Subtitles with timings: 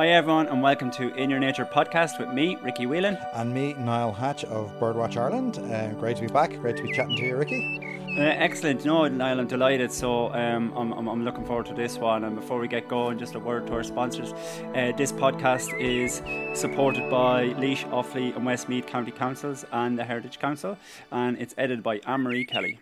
[0.00, 3.18] Hi, everyone, and welcome to In Your Nature podcast with me, Ricky Whelan.
[3.34, 5.58] And me, Niall Hatch of Birdwatch Ireland.
[5.58, 6.58] Uh, great to be back.
[6.58, 8.16] Great to be chatting to you, Ricky.
[8.16, 8.82] Uh, excellent.
[8.86, 9.92] No, Niall, I'm delighted.
[9.92, 12.24] So um, I'm, I'm, I'm, looking forward to this one.
[12.24, 14.32] And before we get going, just a word to our sponsors.
[14.74, 16.22] Uh, this podcast is
[16.58, 20.78] supported by Laois, Offaly, and Westmeath County Councils and the Heritage Council.
[21.12, 22.80] And it's edited by Ann-Marie Kelly.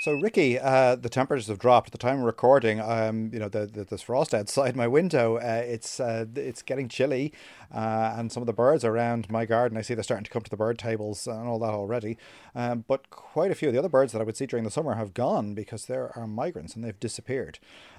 [0.00, 1.88] So, Ricky, uh, the temperatures have dropped.
[1.88, 5.38] At the time of recording, um, you know, the, the, there's frost outside my window.
[5.38, 7.32] Uh, it's uh, it's getting chilly,
[7.74, 10.42] uh, and some of the birds around my garden, I see they're starting to come
[10.42, 12.16] to the bird tables and all that already.
[12.54, 14.70] Um, but quite a few of the other birds that I would see during the
[14.70, 17.58] summer have gone because there are migrants and they've disappeared.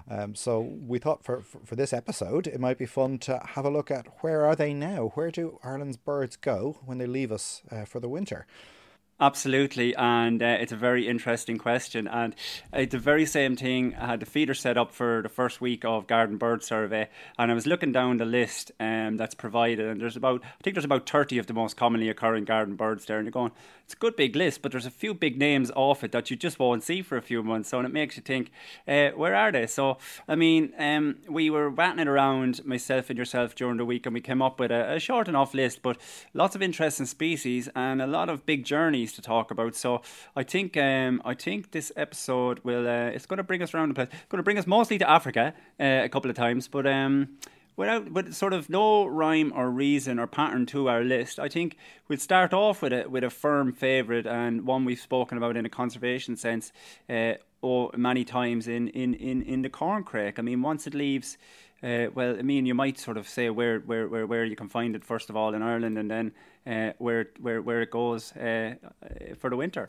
[0.10, 3.66] Um, so we thought for, for, for this episode, it might be fun to have
[3.66, 5.12] a look at where are they now?
[5.16, 8.48] Where do Ireland's birds go when they leave us uh, for the winter?
[9.22, 12.08] Absolutely, and uh, it's a very interesting question.
[12.08, 12.34] And
[12.72, 13.94] it's the very same thing.
[14.00, 17.52] I had the feeder set up for the first week of Garden Bird Survey, and
[17.52, 20.86] I was looking down the list um, that's provided, and there's about I think there's
[20.86, 23.52] about thirty of the most commonly occurring garden birds there, and you're going,
[23.84, 26.38] it's a good big list, but there's a few big names off it that you
[26.38, 28.52] just won't see for a few months, so and it makes you think,
[28.88, 29.68] uh, where are they?
[29.68, 29.98] So
[30.30, 34.14] I mean, um, we were batting it around myself and yourself during the week, and
[34.14, 35.98] we came up with a, a short enough list, but
[36.34, 39.76] lots of interesting species and a lot of big journeys to talk about.
[39.76, 40.02] So
[40.36, 43.90] I think um, I think this episode will uh, it's going to bring us around
[43.90, 44.10] the place.
[44.30, 47.38] Going to bring us mostly to Africa uh, a couple of times, but um,
[47.76, 51.78] without with sort of no rhyme or reason or pattern to our list, I think
[52.08, 55.66] we'll start off with a with a firm favourite and one we've spoken about in
[55.66, 56.72] a conservation sense.
[57.10, 60.40] Uh, or many times in, in, in, in the corncrake.
[60.40, 61.38] I mean, once it leaves,
[61.84, 64.70] uh, well, I mean, you might sort of say where, where, where, where you can
[64.70, 66.32] find it first of all in Ireland, and then
[66.66, 68.76] uh, where where where it goes uh,
[69.38, 69.88] for the winter.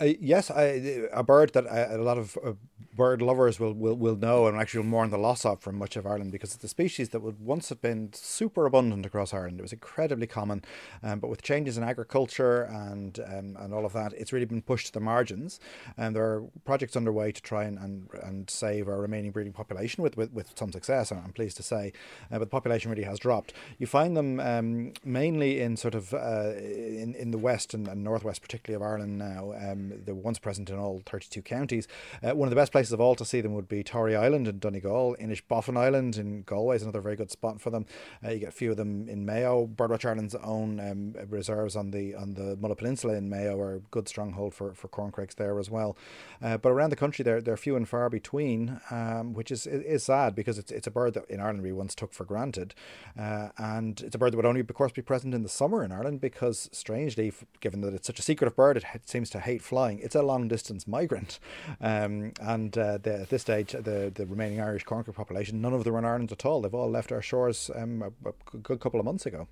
[0.00, 2.52] Uh, yes, I, a bird that uh, a lot of uh,
[2.94, 6.06] bird lovers will, will, will know and actually mourn the loss of from much of
[6.06, 9.58] Ireland because it's a species that would once have been super abundant across Ireland.
[9.58, 10.62] It was incredibly common,
[11.02, 14.62] um, but with changes in agriculture and um, and all of that, it's really been
[14.62, 15.60] pushed to the margins.
[15.96, 20.02] And there are projects underway to try and, and, and save our remaining breeding population
[20.02, 21.10] with, with, with some success.
[21.12, 21.92] I'm pleased to say,
[22.30, 23.52] but the population really has dropped.
[23.78, 28.02] You find them um, mainly in sort of uh, in in the west and, and,
[28.02, 29.52] northwest, particularly of Ireland now.
[29.52, 31.86] Um, they're once present in all 32 counties.
[32.22, 34.48] Uh, one of the best places of all to see them would be Tory Island
[34.48, 37.86] in Donegal, Inishbofin Island in Galway is another very good spot for them.
[38.24, 39.66] Uh, you get a few of them in Mayo.
[39.66, 43.80] Birdwatch Ireland's own um, reserves on the on the Mullet Peninsula in Mayo are a
[43.80, 45.96] good stronghold for for corncrakes there as well.
[46.42, 50.04] Uh, but around the country, they're they're few and far between, um, which is is
[50.04, 52.74] sad because it's it's a bird that in Ireland we once took for granted,
[53.18, 55.84] uh, and it's a bird that would only, of course, be present in the summer
[55.84, 59.62] in Ireland because, strangely, given that it's such a secretive bird, it seems to hate
[59.62, 59.98] flying.
[60.00, 61.38] It's a long distance migrant.
[61.80, 65.84] Um, and uh, the, at this stage, the, the remaining Irish corncrake population, none of
[65.84, 66.62] them are in Ireland at all.
[66.62, 69.48] They've all left our shores um, a, a good couple of months ago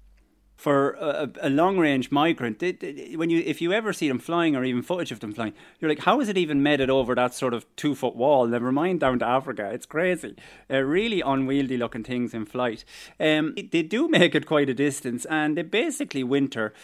[0.60, 4.18] for a, a long range migrant, they, they, when you if you ever see them
[4.18, 6.90] flying or even footage of them flying, you're like, how is it even made it
[6.90, 8.46] over that sort of two foot wall?
[8.46, 9.70] Never mind down to Africa.
[9.72, 10.36] It's crazy.
[10.70, 12.84] Uh, really unwieldy looking things in flight.
[13.18, 16.74] Um, they do make it quite a distance, and they basically winter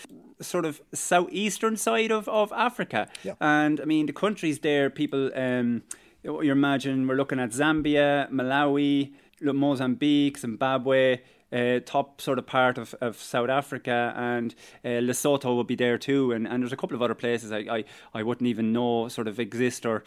[0.41, 3.09] sort of southeastern side of, of Africa.
[3.25, 3.35] Yeah.
[3.43, 5.83] And I mean, the countries there, people, um,
[6.23, 11.19] you imagine we're looking at Zambia, Malawi, Mozambique, Zimbabwe
[11.53, 15.99] uh, top sort of part of, of South Africa, and uh, Lesotho will be there
[15.99, 16.33] too.
[16.33, 17.85] And, and there's a couple of other places I, I,
[18.15, 20.05] I wouldn't even know sort of exist or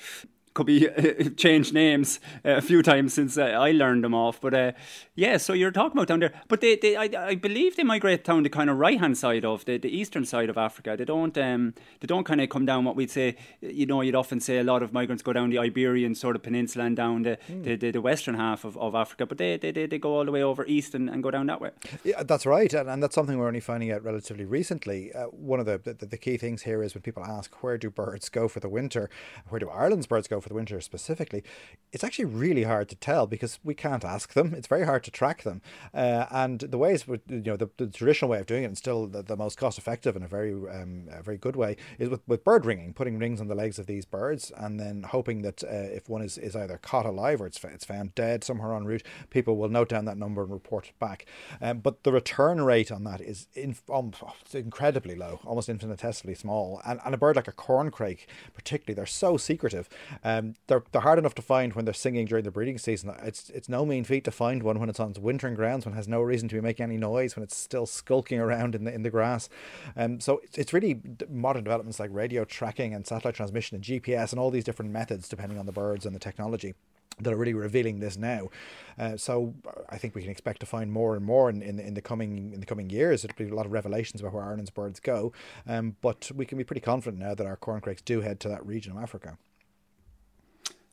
[0.59, 0.89] could be
[1.37, 4.41] changed names uh, a few times since uh, I learned them off.
[4.41, 4.71] But uh,
[5.15, 6.33] yeah, so you're talking about down there.
[6.49, 9.45] But they, they I, I believe they migrate down the kind of right hand side
[9.45, 10.95] of the, the eastern side of Africa.
[10.97, 13.37] They don't um they don't kind of come down what we'd say.
[13.61, 16.43] You know, you'd often say a lot of migrants go down the Iberian sort of
[16.43, 17.63] peninsula and down the mm.
[17.63, 19.25] the, the, the, western half of, of Africa.
[19.25, 21.47] But they, they, they, they go all the way over east and, and go down
[21.47, 21.71] that way.
[22.03, 25.13] Yeah, that's right, and, and that's something we're only finding out relatively recently.
[25.13, 27.89] Uh, one of the, the the key things here is when people ask where do
[27.89, 29.09] birds go for the winter,
[29.47, 31.43] where do Ireland's birds go for the winter specifically specifically,
[31.91, 34.53] it's actually really hard to tell because we can't ask them.
[34.53, 35.61] It's very hard to track them.
[35.93, 39.07] Uh, and the ways, you know, the, the, traditional way of doing it, and still
[39.07, 42.21] the, the most cost effective and a very, um, a very good way, is with,
[42.27, 45.63] with bird ringing, putting rings on the legs of these birds, and then hoping that
[45.63, 48.85] uh, if one is, is either caught alive or it's, it's found dead somewhere en
[48.85, 51.25] route, people will note down that number and report it back.
[51.59, 54.13] Um, but the return rate on that is in, um,
[54.53, 56.81] incredibly low, almost infinitesimally small.
[56.85, 59.89] And, and a bird like a corncrake, particularly, they're so secretive.
[60.29, 63.13] Um, they're, they're hard enough to find when they're singing during the breeding season.
[63.23, 65.93] It's it's no mean feat to find one when it's on its wintering grounds, when
[65.93, 68.83] it has no reason to be making any noise, when it's still skulking around in
[68.83, 69.49] the in the grass.
[69.95, 74.31] Um, so it's, it's really modern developments like radio tracking and satellite transmission and GPS
[74.31, 76.75] and all these different methods, depending on the birds and the technology
[77.21, 78.49] that are really revealing this now.
[78.97, 79.53] Uh, so
[79.89, 82.53] I think we can expect to find more and more in, in, in, the coming
[82.53, 83.25] in the coming years.
[83.25, 85.33] It'll be a lot of revelations about where Ireland's birds go,
[85.67, 88.65] um, but we can be pretty confident now that our corncrakes do head to that
[88.65, 89.37] region of Africa.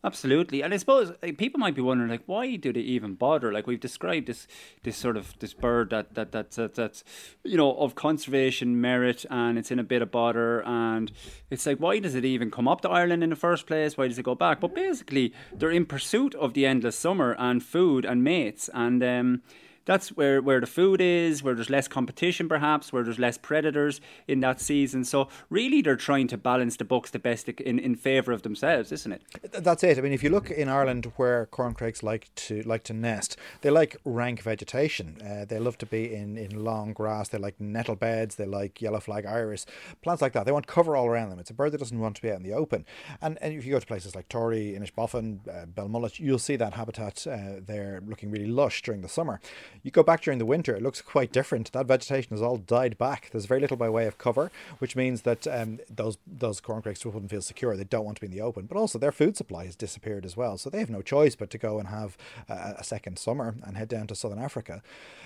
[0.07, 3.53] Absolutely, and I suppose like, people might be wondering, like, why do they even bother?
[3.53, 4.47] Like we've described this,
[4.85, 7.03] this sort of this bird that that that, that that's
[7.43, 11.11] you know of conservation merit, and it's in a bit of bother, and
[11.51, 13.99] it's like, why does it even come up to Ireland in the first place?
[13.99, 14.61] Why does it go back?
[14.61, 19.43] But basically, they're in pursuit of the endless summer and food and mates, and um,
[19.87, 24.01] that's where, where the food is, where there's less competition perhaps, where there's less predators
[24.29, 25.05] in that season.
[25.05, 28.93] So really they're trying to balance the books the best in, in favour of themselves,
[28.93, 29.23] isn't it?
[29.53, 29.99] That's it.
[29.99, 33.71] I mean if you look in Ireland where corncrakes like to like to nest, they
[33.71, 35.23] like rank vegetation.
[35.23, 38.83] Uh, they love to be in, in long grass, they like nettle beds, they like
[38.83, 39.67] yellow flag iris,
[40.03, 40.45] plants like that.
[40.45, 41.39] They want cover all around them.
[41.39, 42.85] It's a bird that doesn't want to be out in the open.
[43.23, 46.75] And, and if you go to places like Tory, Inishbofin, uh, Belmullet, you'll see that
[46.75, 49.41] habitat uh, there looking really lush during the summer.
[49.83, 51.73] You go back during the winter, it looks quite different.
[51.73, 53.31] That vegetation has all died back.
[53.31, 57.31] There's very little by way of cover, which means that um, those those corncrakes wouldn't
[57.31, 57.77] feel secure.
[57.77, 60.25] They don't want to be in the open, but also their food supply has disappeared
[60.25, 60.59] as well.
[60.59, 62.17] So they have no choice but to go and have
[62.49, 64.83] a, second summer and head down to southern Africa.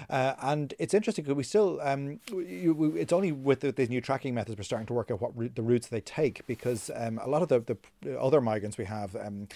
[0.09, 4.01] Uh, and it's interesting because we still, um, we, it's only with the, these new
[4.01, 7.21] tracking methods we're starting to work out what route, the routes they take because um,
[7.23, 9.47] a lot of the, the other migrants we have, um,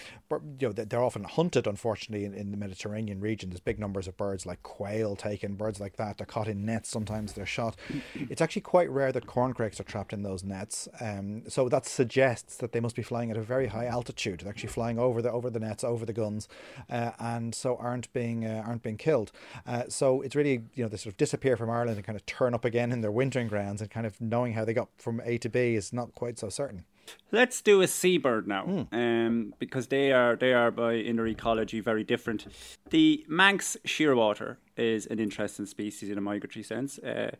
[0.59, 3.49] you know, they're often hunted, unfortunately, in, in the Mediterranean region.
[3.49, 4.84] There's big numbers of birds like quail
[5.15, 6.17] taken, birds like that.
[6.17, 6.89] They're caught in nets.
[6.89, 7.75] Sometimes they're shot.
[8.13, 10.87] It's actually quite rare that corncrakes are trapped in those nets.
[10.99, 14.41] Um, so that suggests that they must be flying at a very high altitude.
[14.41, 16.47] They're actually flying over the over the nets, over the guns,
[16.89, 19.31] uh, and so aren't being uh, aren't being killed.
[19.65, 22.25] Uh, so it's really you know they sort of disappear from Ireland and kind of
[22.25, 25.21] turn up again in their wintering grounds, and kind of knowing how they got from
[25.25, 26.85] A to B is not quite so certain.
[27.31, 28.87] Let's do a seabird now, mm.
[28.93, 32.47] um, because they are they are by inner ecology very different.
[32.89, 37.31] The Manx shearwater is an interesting species in a migratory sense, uh,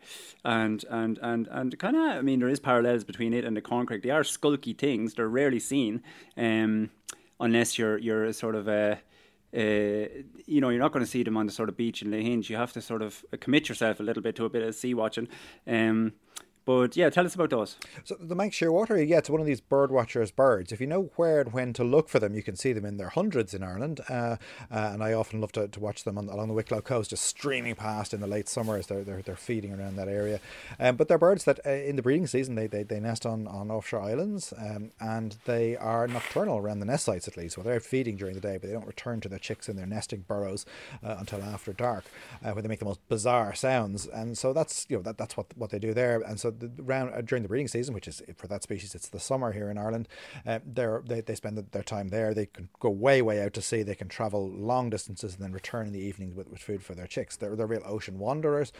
[0.43, 3.61] and and and and kind of I mean there is parallels between it and the
[3.61, 4.03] corncrake.
[4.03, 5.13] They are skulky things.
[5.13, 6.03] They're rarely seen,
[6.37, 6.89] um,
[7.39, 8.99] unless you're you're sort of a
[9.55, 10.09] uh,
[10.45, 12.49] you know, you're not going to see them on the sort of beach in Lahinch.
[12.49, 14.93] You have to sort of commit yourself a little bit to a bit of sea
[14.93, 15.29] watching.
[15.65, 16.13] Um,
[16.65, 17.77] but yeah, tell us about those.
[18.03, 20.71] So the Manx shearwater, yeah, it's one of these bird watchers birds.
[20.71, 22.97] If you know where and when to look for them, you can see them in
[22.97, 24.01] their hundreds in Ireland.
[24.09, 24.37] Uh,
[24.71, 27.25] uh, and I often love to, to watch them on, along the Wicklow coast, just
[27.25, 30.39] streaming past in the late summer as they're, they're, they're feeding around that area.
[30.79, 33.47] Um, but they're birds that uh, in the breeding season, they, they, they nest on,
[33.47, 37.57] on offshore islands um, and they are nocturnal around the nest sites at least.
[37.57, 39.85] Well, they're feeding during the day, but they don't return to their chicks in their
[39.85, 40.65] nesting burrows
[41.03, 42.05] uh, until after dark,
[42.43, 44.07] uh, where they make the most bizarre sounds.
[44.07, 46.21] And so that's, you know, that, that's what, what they do there.
[46.21, 49.19] And so the, uh, during the breeding season, which is for that species, it's the
[49.19, 50.07] summer here in Ireland.
[50.45, 52.33] Uh, they they spend their time there.
[52.33, 53.83] They can go way way out to sea.
[53.83, 56.95] They can travel long distances and then return in the evenings with, with food for
[56.95, 57.35] their chicks.
[57.35, 58.71] They're they're real ocean wanderers.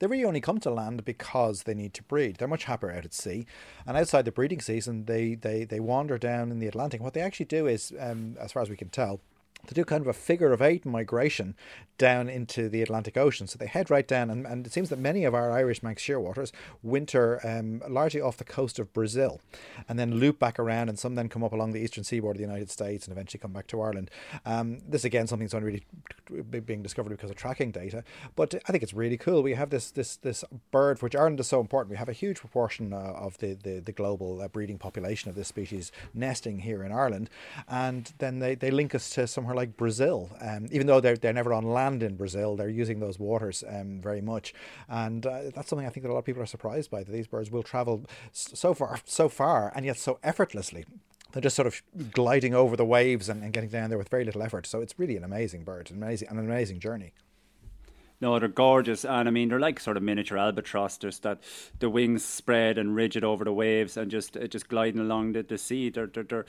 [0.00, 2.36] They really only come to land because they need to breed.
[2.36, 3.46] They're much happier out at sea,
[3.86, 7.00] and outside the breeding season, they they they wander down in the Atlantic.
[7.00, 9.20] What they actually do is, um, as far as we can tell
[9.66, 11.54] to do kind of a figure of eight migration
[11.96, 13.46] down into the Atlantic Ocean.
[13.46, 16.02] So they head right down, and, and it seems that many of our Irish Manx
[16.02, 16.50] shearwaters
[16.82, 19.40] winter um, largely off the coast of Brazil
[19.88, 22.38] and then loop back around, and some then come up along the eastern seaboard of
[22.38, 24.10] the United States and eventually come back to Ireland.
[24.44, 25.84] Um, this again, something that's only
[26.30, 28.02] really being discovered because of tracking data,
[28.34, 29.42] but I think it's really cool.
[29.42, 31.90] We have this this this bird, which Ireland is so important.
[31.90, 35.36] We have a huge proportion uh, of the the, the global uh, breeding population of
[35.36, 37.30] this species nesting here in Ireland,
[37.68, 40.30] and then they, they link us to somewhere like Brazil.
[40.40, 42.56] Um, even though they're they're never on land land in Brazil.
[42.56, 44.54] They're using those waters um, very much,
[44.88, 47.02] and uh, that's something I think that a lot of people are surprised by.
[47.02, 50.84] That these birds will travel so far, so far, and yet so effortlessly
[51.32, 51.82] they're just sort of
[52.12, 54.66] gliding over the waves and, and, getting down there with very little effort.
[54.66, 57.12] So it's really an amazing bird, an amazing, an amazing journey.
[58.24, 60.96] No, they're gorgeous, and I mean they're like sort of miniature albatross.
[60.96, 61.42] There's that
[61.78, 65.42] the wings spread and rigid over the waves, and just uh, just gliding along the,
[65.42, 65.90] the sea.
[65.90, 66.46] They're, they're they're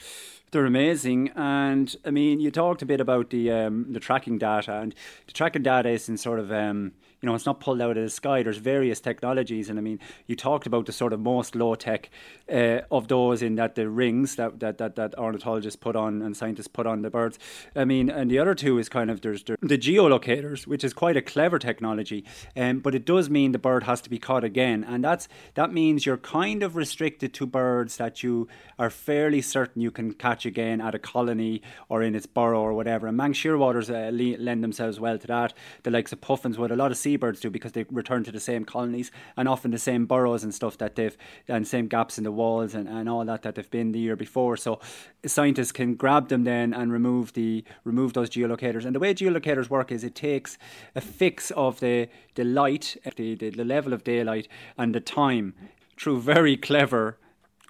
[0.51, 1.31] they're amazing.
[1.35, 4.95] And I mean, you talked a bit about the um, the tracking data, and
[5.27, 8.03] the tracking data is in sort of um, you know, it's not pulled out of
[8.03, 8.43] the sky.
[8.43, 12.09] There's various technologies, and I mean, you talked about the sort of most low tech
[12.51, 16.35] uh, of those in that the rings that, that that that ornithologists put on and
[16.35, 17.39] scientists put on the birds.
[17.75, 20.93] I mean, and the other two is kind of there's the, the geolocators, which is
[20.93, 24.43] quite a clever technology, um, but it does mean the bird has to be caught
[24.43, 29.41] again, and that's that means you're kind of restricted to birds that you are fairly
[29.41, 33.07] certain you can catch again at a colony or in its burrow or whatever.
[33.07, 35.53] And Manx shearwaters uh, lend themselves well to that.
[35.83, 38.39] The likes of puffins with a lot of seabirds do because they return to the
[38.39, 42.23] same colonies and often the same burrows and stuff that they've and same gaps in
[42.23, 44.57] the walls and, and all that that they've been the year before.
[44.57, 44.79] So
[45.25, 48.85] scientists can grab them then and remove the remove those geolocators.
[48.85, 50.57] And the way geolocators work is it takes
[50.95, 54.47] a fix of the the light, the, the, the level of daylight,
[54.77, 55.53] and the time
[55.97, 57.17] through very clever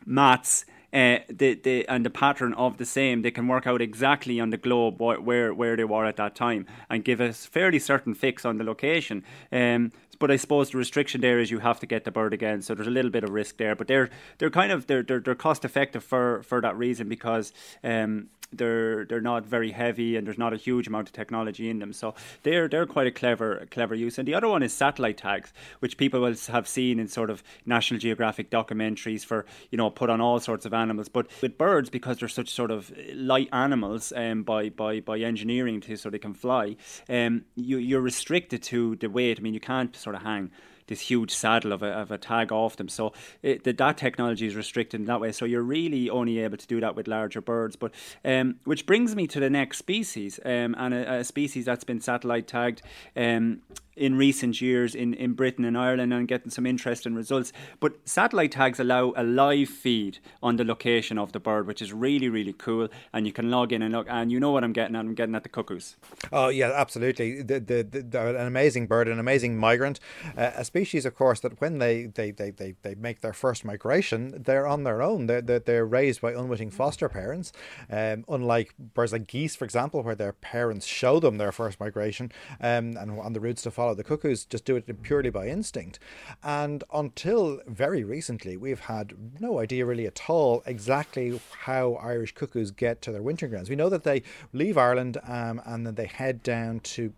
[0.05, 4.39] maths uh, the, the and the pattern of the same, they can work out exactly
[4.39, 8.13] on the globe where where they were at that time and give a fairly certain
[8.13, 9.23] fix on the location.
[9.51, 12.61] Um, but I suppose the restriction there is you have to get the bird again,
[12.61, 13.75] so there's a little bit of risk there.
[13.75, 17.53] But they're they're kind of they're they're, they're cost effective for for that reason because
[17.83, 21.79] um, they're they're not very heavy and there's not a huge amount of technology in
[21.79, 21.93] them.
[21.93, 24.17] So they're they're quite a clever clever use.
[24.17, 27.43] And the other one is satellite tags, which people will have seen in sort of
[27.65, 31.09] National Geographic documentaries for you know put on all sorts of animals.
[31.09, 35.81] But with birds, because they're such sort of light animals um, by by by engineering
[35.81, 36.75] to so they can fly,
[37.09, 39.39] um, you you're restricted to the weight.
[39.39, 40.51] I mean, you can't sort of hang
[40.87, 42.89] this huge saddle of a, of a tag off them.
[42.89, 45.31] So it, the, that technology is restricted in that way.
[45.31, 47.75] So you're really only able to do that with larger birds.
[47.75, 47.91] But
[48.23, 52.01] um, which brings me to the next species, um, and a, a, species that's been
[52.01, 52.81] satellite tagged.
[53.15, 53.61] Um,
[53.95, 57.53] in recent years in, in Britain and Ireland and getting some interesting results.
[57.79, 61.93] But satellite tags allow a live feed on the location of the bird, which is
[61.93, 62.89] really, really cool.
[63.13, 64.99] And you can log in and look, and you know what I'm getting at.
[64.99, 65.95] I'm getting at the cuckoos.
[66.31, 67.41] Oh, yeah, absolutely.
[67.41, 69.99] The, the, the, an amazing bird, an amazing migrant,
[70.37, 74.43] uh, species, of course, that when they, they, they, they, they make their first migration,
[74.43, 75.27] they're on their own.
[75.27, 77.53] They're, they're, they're raised by unwitting foster parents.
[77.89, 82.29] Um, unlike birds like geese, for example, where their parents show them their first migration
[82.59, 83.95] um, and on the routes to follow follow.
[83.95, 85.99] The cuckoos just do it purely by instinct.
[86.43, 92.71] And until very recently, we've had no idea really at all exactly how Irish cuckoos
[92.71, 93.69] get to their winter grounds.
[93.69, 97.13] We know that they leave Ireland um, and then they head down to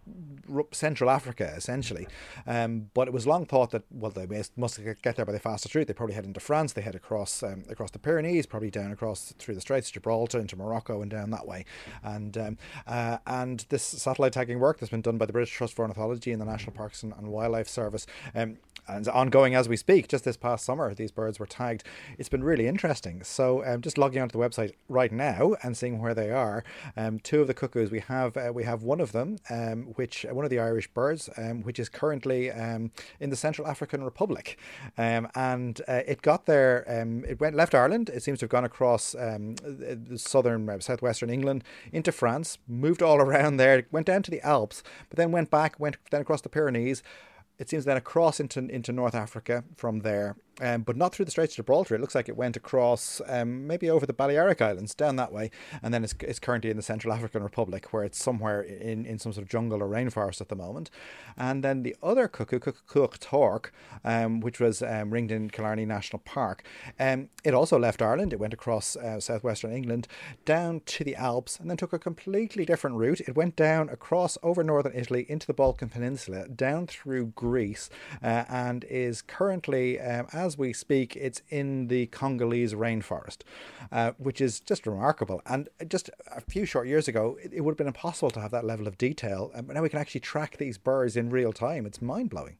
[0.72, 2.08] Central Africa, essentially.
[2.46, 5.75] Um, but it was long thought that, well, they must get there by the fastest
[5.75, 5.88] route.
[5.88, 9.34] They probably head into France, they head across um, across the Pyrenees, probably down across
[9.38, 11.66] through the Straits of Gibraltar into Morocco and down that way.
[12.04, 15.74] And um, uh, and this satellite tagging work that's been done by the British Trust
[15.74, 18.06] for Ornithology and the National Parks and, and Wildlife Service.
[18.36, 20.08] Um, and ongoing as we speak.
[20.08, 21.84] Just this past summer, these birds were tagged.
[22.18, 23.24] It's been really interesting.
[23.24, 26.63] So, um, just logging onto the website right now and seeing where they are.
[26.96, 28.38] Um, two of the cuckoos we have.
[28.38, 31.80] Uh, we have one of them, um, which one of the Irish birds, um, which
[31.80, 34.58] is currently um, in the Central African Republic,
[34.98, 36.84] um, and uh, it got there.
[37.27, 38.10] it went left Ireland.
[38.10, 39.15] It seems to have gone across
[40.15, 44.84] southern, uh, southwestern England into France, moved all around there, went down to the Alps,
[45.10, 47.03] but then went back, went then across the Pyrenees
[47.60, 51.32] it seems then across into into North Africa from there um, but not through the
[51.32, 51.96] Straits of Gibraltar.
[51.96, 55.52] It looks like it went across, um, maybe over the Balearic Islands, down that way,
[55.82, 59.20] and then it's, it's currently in the Central African Republic, where it's somewhere in, in
[59.20, 60.90] some sort of jungle or rainforest at the moment.
[61.38, 63.74] And then the other cuckoo, Cuckoo Tork,
[64.04, 66.64] um, which was um, ringed in Killarney National Park,
[67.00, 68.34] um, it also left Ireland.
[68.34, 70.08] It went across uh, southwestern England,
[70.46, 73.22] down to the Alps, and then took a completely different route.
[73.22, 77.90] It went down across over northern Italy into the Balkan Peninsula, down through Greece,
[78.24, 83.39] uh, and is currently, um, as as we speak, it's in the Congolese rainforest,
[83.92, 85.42] uh, which is just remarkable.
[85.46, 88.51] And just a few short years ago, it, it would have been impossible to have
[88.51, 89.51] that level of detail.
[89.54, 91.86] And now we can actually track these birds in real time.
[91.86, 92.58] It's mind blowing.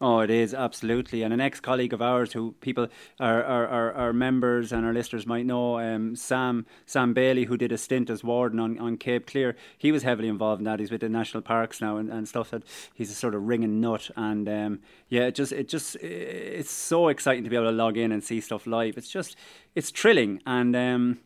[0.00, 1.22] Oh, it is absolutely.
[1.22, 2.86] And an ex-colleague of ours, who people,
[3.18, 7.72] our our, our, members and our listeners might know, um, Sam Sam Bailey, who did
[7.72, 9.56] a stint as warden on, on Cape Clear.
[9.76, 10.78] He was heavily involved in that.
[10.78, 12.50] He's with the national parks now and, and stuff.
[12.50, 12.62] That
[12.94, 14.08] he's a sort of ringing nut.
[14.14, 17.96] And um, yeah, it just it just it's so exciting to be able to log
[17.96, 18.96] in and see stuff live.
[18.96, 19.36] It's just
[19.74, 20.76] it's thrilling and.
[20.76, 21.18] Um,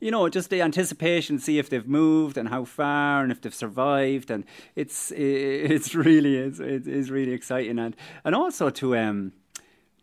[0.00, 3.54] you know, just the anticipation, see if they've moved and how far and if they've
[3.54, 4.44] survived, and
[4.76, 9.32] it's it's really it's it's really exciting, and and also to um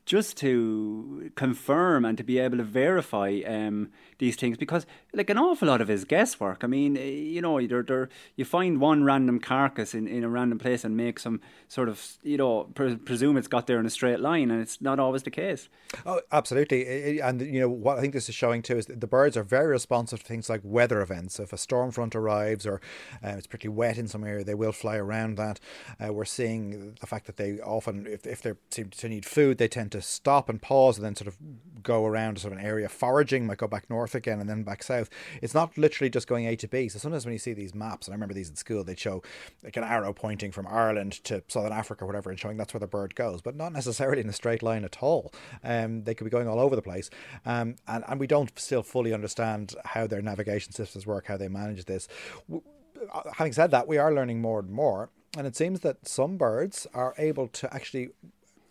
[0.05, 4.85] just to confirm and to be able to verify um, these things because
[5.15, 6.63] like an awful lot of his guesswork.
[6.63, 10.29] I mean eh, you know they're, they're, you find one random carcass in, in a
[10.29, 13.85] random place and make some sort of you know pre- presume it's got there in
[13.85, 15.69] a straight line and it's not always the case.
[16.05, 17.19] Oh absolutely.
[17.19, 19.67] And you know what i think this is showing too is the birds are very
[19.67, 21.39] responsive to things like weather events.
[21.39, 22.81] If a storm front arrives or
[23.23, 25.59] uh, it's particularly wet in some area they will fly around that.
[26.03, 29.57] Uh, we're seeing the fact that they often if, if they seem to need food
[29.57, 31.37] they tend to stop and pause and then sort of
[31.85, 34.83] go around sort of an area foraging might go back north again and then back
[34.83, 35.04] south.
[35.41, 36.89] It's not literally just going A to B.
[36.89, 39.23] So sometimes when you see these maps, and I remember these in school, they'd show
[39.63, 42.79] like an arrow pointing from Ireland to Southern Africa or whatever and showing that's where
[42.79, 45.33] the bird goes, but not necessarily in a straight line at all.
[45.63, 47.09] Um, they could be going all over the place.
[47.45, 51.47] Um, and, and we don't still fully understand how their navigation systems work, how they
[51.47, 52.07] manage this.
[52.51, 56.37] Uh, having said that, we are learning more and more And it seems that some
[56.37, 58.09] birds are able to actually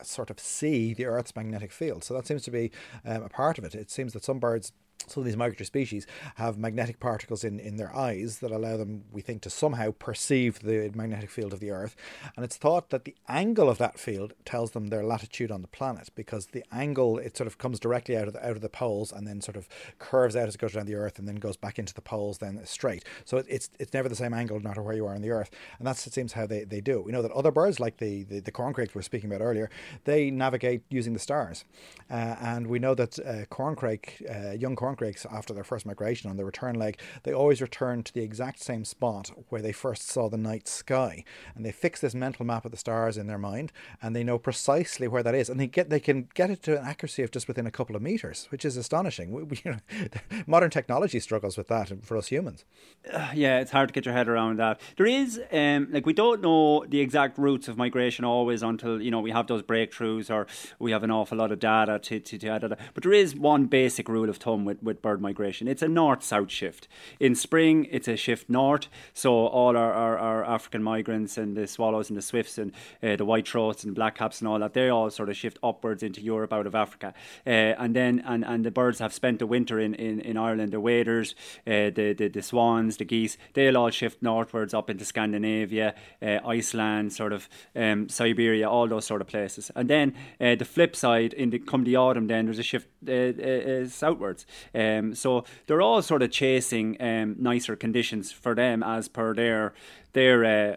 [0.03, 2.05] sort of see the Earth's magnetic field.
[2.05, 2.71] So that seems to be
[3.05, 3.75] um, a part of it.
[3.75, 4.73] It seems that some birds
[5.07, 9.05] some of these migratory species have magnetic particles in, in their eyes that allow them,
[9.13, 11.95] we think, to somehow perceive the magnetic field of the Earth.
[12.37, 15.69] And it's thought that the angle of that field tells them their latitude on the
[15.69, 18.69] planet because the angle, it sort of comes directly out of the, out of the
[18.69, 21.37] poles and then sort of curves out as it goes around the Earth and then
[21.37, 23.05] goes back into the poles, then straight.
[23.25, 25.51] So it's it's never the same angle no matter where you are on the Earth.
[25.79, 27.03] And that's, it seems, how they, they do.
[27.03, 29.71] We know that other birds, like the, the, the corncrakes we were speaking about earlier,
[30.05, 31.65] they navigate using the stars.
[32.11, 34.84] Uh, and we know that uh, corncrake, uh, young corncrake,
[35.31, 38.85] after their first migration on the return leg, they always return to the exact same
[38.85, 41.25] spot where they first saw the night sky.
[41.55, 43.73] And they fix this mental map of the stars in their mind
[44.03, 45.49] and they know precisely where that is.
[45.49, 47.97] And they get they can get it to an accuracy of just within a couple
[47.97, 49.33] of meters, which is astonishing.
[49.33, 52.65] We, we, you know, modern technology struggles with that for us humans.
[53.11, 54.81] Uh, yeah, it's hard to get your head around that.
[54.97, 59.11] There is, um, like, we don't know the exact routes of migration always until, you
[59.11, 60.47] know, we have those breakthroughs or
[60.79, 62.63] we have an awful lot of data to, to, to add.
[62.63, 65.69] But there is one basic rule of thumb with, with bird migration.
[65.69, 66.89] It's a north-south shift.
[67.19, 68.89] In spring, it's a shift north.
[69.13, 73.17] So all our, our, our African migrants and the swallows and the swifts and uh,
[73.17, 76.03] the white throats and black caps and all that, they all sort of shift upwards
[76.03, 77.15] into Europe out of Africa.
[77.47, 80.73] Uh, and then and, and the birds have spent the winter in, in, in Ireland.
[80.73, 81.35] The waders,
[81.67, 86.39] uh, the, the the swans, the geese, they'll all shift northwards up into Scandinavia, uh,
[86.45, 89.71] Iceland, sort of um, Siberia, all those sort of places.
[89.75, 92.89] And then uh, the flip side, in the come the autumn, then there's a shift
[93.09, 94.47] uh, southwards.
[94.75, 99.75] Um, so they're all sort of chasing um, nicer conditions for them as per their
[100.13, 100.77] their uh,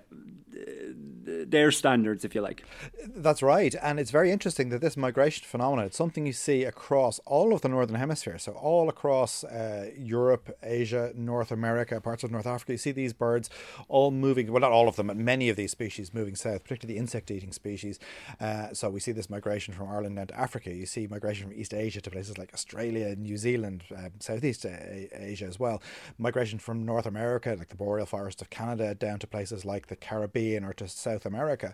[1.28, 2.64] their standards, if you like.
[3.06, 7.20] That's right, and it's very interesting that this migration phenomenon it's something you see across
[7.26, 8.38] all of the northern hemisphere.
[8.38, 13.14] So all across uh, Europe, Asia, North America, parts of North Africa, you see these
[13.14, 13.50] birds
[13.88, 14.52] all moving.
[14.52, 17.52] Well, not all of them, but many of these species moving south, particularly the insect-eating
[17.52, 18.00] species.
[18.40, 20.74] Uh, so we see this migration from Ireland down to Africa.
[20.74, 25.46] You see migration from East Asia to places like Australia, New Zealand, uh, Southeast Asia
[25.46, 25.82] as well.
[26.18, 29.96] Migration from North America, like the boreal forest of Canada, down to places like the
[29.96, 31.74] Caribbean or to South America.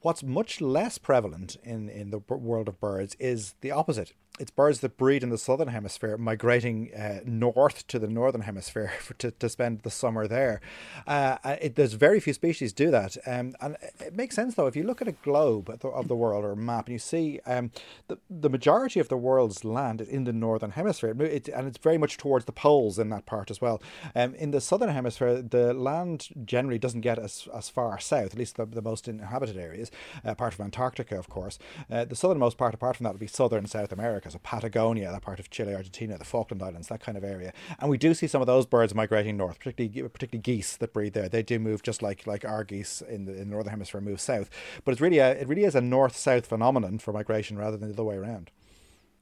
[0.00, 4.80] What's much less prevalent in, in the world of birds is the opposite it's birds
[4.80, 9.30] that breed in the southern hemisphere migrating uh, north to the northern hemisphere for, to,
[9.30, 10.60] to spend the summer there.
[11.06, 13.16] Uh, it, there's very few species do that.
[13.26, 16.44] Um, and it makes sense, though, if you look at a globe of the world
[16.44, 17.70] or a map and you see um,
[18.08, 21.78] the, the majority of the world's land is in the northern hemisphere, it, and it's
[21.78, 23.80] very much towards the poles in that part as well.
[24.16, 28.38] Um, in the southern hemisphere, the land generally doesn't get as, as far south, at
[28.38, 29.90] least the, the most inhabited areas,
[30.24, 31.58] uh, part of Antarctica, of course.
[31.90, 34.23] Uh, the southernmost part, apart from that, would be southern South America.
[34.24, 37.52] America, so Patagonia, that part of Chile, Argentina, the Falkland Islands, that kind of area.
[37.78, 41.12] And we do see some of those birds migrating north, particularly particularly geese that breed
[41.12, 41.28] there.
[41.28, 44.20] They do move just like like our geese in the, in the northern hemisphere move
[44.20, 44.50] south.
[44.84, 47.88] But it's really a, it really is a north south phenomenon for migration rather than
[47.88, 48.50] the other way around.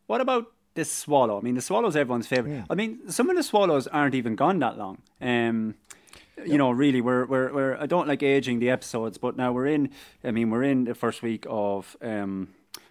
[0.06, 1.38] What about this swallow?
[1.38, 2.52] I mean, the swallow's everyone's favorite.
[2.52, 2.66] Mm.
[2.70, 4.98] I mean, some of the swallows aren't even gone that long.
[5.20, 5.74] Um,
[6.44, 9.66] you know, really, we're, we're, we're, I don't like aging the episodes, but now we're
[9.66, 9.90] in,
[10.24, 12.48] I mean, we're in the first week of, um,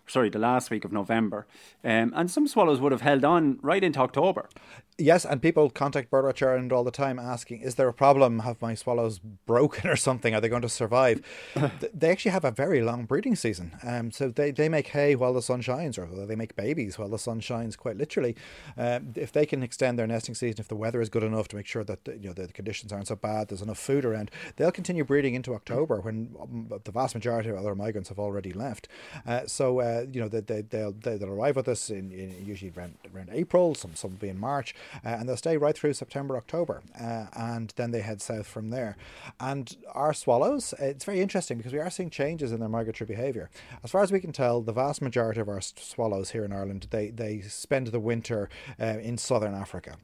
[0.08, 1.48] sorry, the last week of November.
[1.84, 4.50] Um, and some swallows would have held on right into October.
[4.98, 8.40] Yes, and people contact Birdwatch Ireland all the time asking, is there a problem?
[8.40, 10.36] Have my swallows broken or something?
[10.36, 11.22] Are they going to survive?
[11.94, 13.72] they actually have a very long breeding season.
[13.84, 17.10] Um, so they, they make hay while the sun shines, or they make babies while
[17.10, 18.36] the sun shines, quite literally.
[18.78, 21.56] Um, if they can extend their nesting season, if the weather is good enough to
[21.56, 24.30] make sure that you know the, the conditions aren't so bad, there's enough food around,
[24.58, 28.54] they'll continue breeding into October when um, the vast majority of other migrants have already
[28.54, 28.88] left.
[29.26, 32.72] Uh, so, uh, you know, they, they, they'll, they'll arrive with us in, in usually
[32.76, 34.76] around, around April, some, some will be in March
[35.06, 38.70] uh, and they'll stay right through September, October, uh, and then they head south from
[38.70, 38.98] there.
[39.40, 43.50] And our swallows, it's very interesting because we are seeing changes in their migratory behaviour.
[43.84, 46.88] As far as we can tell, the vast majority of our swallows here in Ireland,
[46.92, 48.50] they, they spend the winter
[48.80, 49.98] uh, in southern Africa.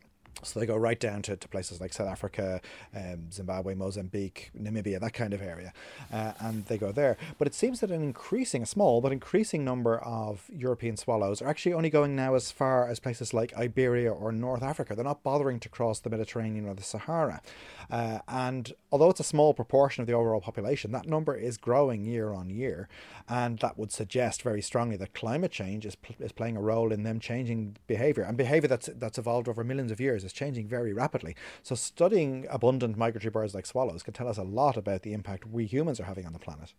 [0.43, 2.61] So they go right down to, to places like South Africa,
[2.95, 5.73] um, Zimbabwe, Mozambique, Namibia, that kind of area,
[6.11, 7.17] uh, and they go there.
[7.37, 11.47] But it seems that an increasing, a small but increasing number of European swallows are
[11.47, 14.95] actually only going now as far as places like Iberia or North Africa.
[14.95, 17.41] They're not bothering to cross the Mediterranean or the Sahara.
[17.89, 22.05] Uh, and although it's a small proportion of the overall population, that number is growing
[22.05, 22.89] year on year.
[23.29, 27.03] And that would suggest very strongly that climate change is, is playing a role in
[27.03, 28.23] them changing behavior.
[28.23, 31.35] And behavior that's, that's evolved over millions of years is changing very rapidly.
[31.63, 35.47] So studying abundant migratory birds like swallows can tell us a lot about the impact
[35.47, 36.73] we humans are having on the planet.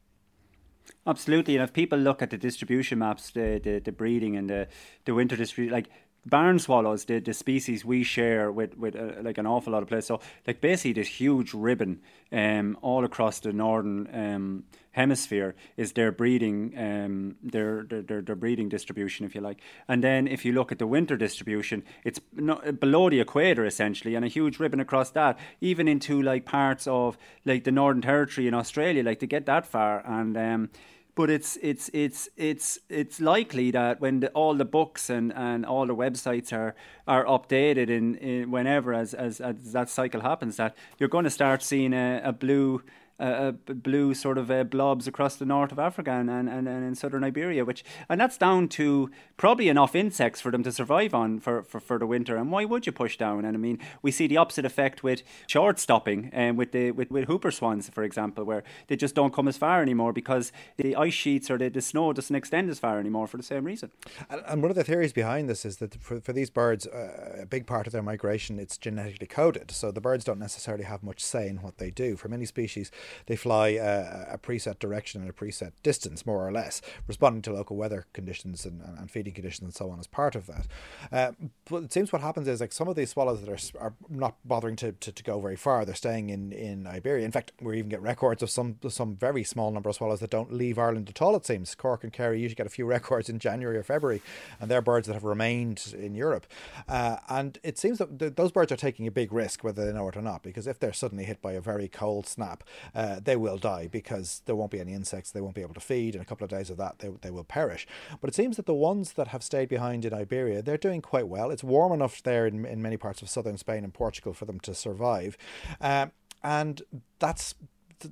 [1.06, 4.68] Absolutely, and if people look at the distribution maps, the the, the breeding and the,
[5.04, 5.88] the winter distribution, like
[6.24, 9.88] barn swallows, the, the species we share with with uh, like an awful lot of
[9.88, 10.06] places.
[10.06, 12.00] So like basically this huge ribbon
[12.32, 18.36] um, all across the northern um, hemisphere is their breeding um, their, their, their their
[18.36, 19.60] breeding distribution, if you like.
[19.86, 24.14] And then if you look at the winter distribution, it's not, below the equator essentially,
[24.14, 28.48] and a huge ribbon across that, even into like parts of like the Northern Territory
[28.48, 30.36] in Australia, like to get that far and.
[30.36, 30.70] Um,
[31.18, 35.66] but it's it's it's it's it's likely that when the, all the books and, and
[35.66, 36.76] all the websites are
[37.08, 41.30] are updated in, in whenever as, as, as that cycle happens that you're going to
[41.30, 42.84] start seeing a, a blue
[43.18, 46.94] uh, blue sort of uh, blobs across the north of Africa and, and, and, in
[46.94, 51.40] southern Iberia, which and that's down to probably enough insects for them to survive on
[51.40, 52.36] for, for, for the winter.
[52.36, 53.44] And why would you push down?
[53.44, 56.92] And I mean, we see the opposite effect with short stopping and um, with the
[56.92, 60.52] with, with whooper swans, for example, where they just don't come as far anymore because
[60.76, 63.64] the ice sheets or the, the snow doesn't extend as far anymore for the same
[63.64, 63.90] reason.
[64.30, 67.38] And, and one of the theories behind this is that for, for these birds, uh,
[67.42, 71.02] a big part of their migration it's genetically coded, so the birds don't necessarily have
[71.02, 72.16] much say in what they do.
[72.16, 72.90] For many species,
[73.26, 77.52] they fly a, a, preset direction and a preset distance, more or less, responding to
[77.52, 80.66] local weather conditions and, and feeding conditions and so on as part of that.
[81.12, 81.32] Uh,
[81.66, 84.36] but it seems what happens is like some of these swallows that are, are not
[84.44, 87.24] bothering to, to, to, go very far, they're staying in, in Iberia.
[87.24, 90.30] In fact, we even get records of some some very small number of swallows that
[90.30, 91.74] don't leave Ireland at all, it seems.
[91.74, 94.22] Cork and Kerry usually get a few records in January or February,
[94.60, 96.46] and they're birds that have remained in Europe.
[96.88, 99.92] Uh, and it seems that th- those birds are taking a big risk, whether they
[99.92, 102.64] know it or not, because if they're suddenly hit by a very cold snap,
[102.98, 105.78] uh, they will die because there won't be any insects, they won't be able to
[105.80, 106.16] feed.
[106.16, 107.86] In a couple of days of that, they, they will perish.
[108.20, 111.28] But it seems that the ones that have stayed behind in Iberia, they're doing quite
[111.28, 111.52] well.
[111.52, 114.58] It's warm enough there in, in many parts of southern Spain and Portugal for them
[114.60, 115.38] to survive.
[115.80, 116.10] Um,
[116.42, 116.82] and
[117.20, 117.54] that's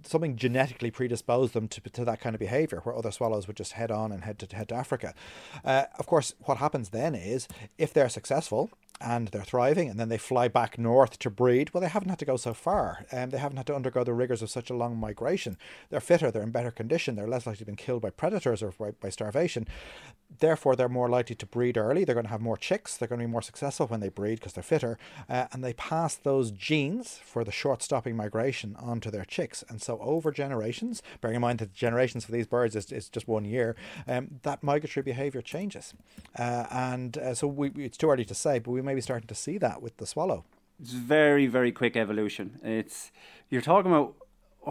[0.05, 3.73] something genetically predisposed them to, to that kind of behavior where other swallows would just
[3.73, 5.15] head on and head to head to Africa.
[5.65, 10.09] Uh, of course, what happens then is if they're successful and they're thriving, and then
[10.09, 11.73] they fly back north to breed.
[11.73, 14.05] Well, they haven't had to go so far, and um, they haven't had to undergo
[14.05, 15.59] the rigors of such a long migration.
[15.91, 18.73] They're fitter, they're in better condition, they're less likely to be killed by predators or
[18.79, 19.67] by, by starvation.
[20.39, 22.05] Therefore, they're more likely to breed early.
[22.05, 22.97] They're going to have more chicks.
[22.97, 25.73] They're going to be more successful when they breed because they're fitter, uh, and they
[25.75, 29.63] pass those genes for the short-stopping migration onto their chicks.
[29.69, 33.29] And so, over generations, bearing in mind that generations for these birds is, is just
[33.29, 33.77] one year,
[34.09, 35.95] um, that migratory behaviour changes.
[36.37, 39.35] Uh, and uh, so, we, it's too early to say, but we maybe starting to
[39.35, 40.45] see that with the swallow.
[40.81, 42.59] It's very, very quick evolution.
[42.63, 43.11] It's
[43.51, 44.15] you're talking about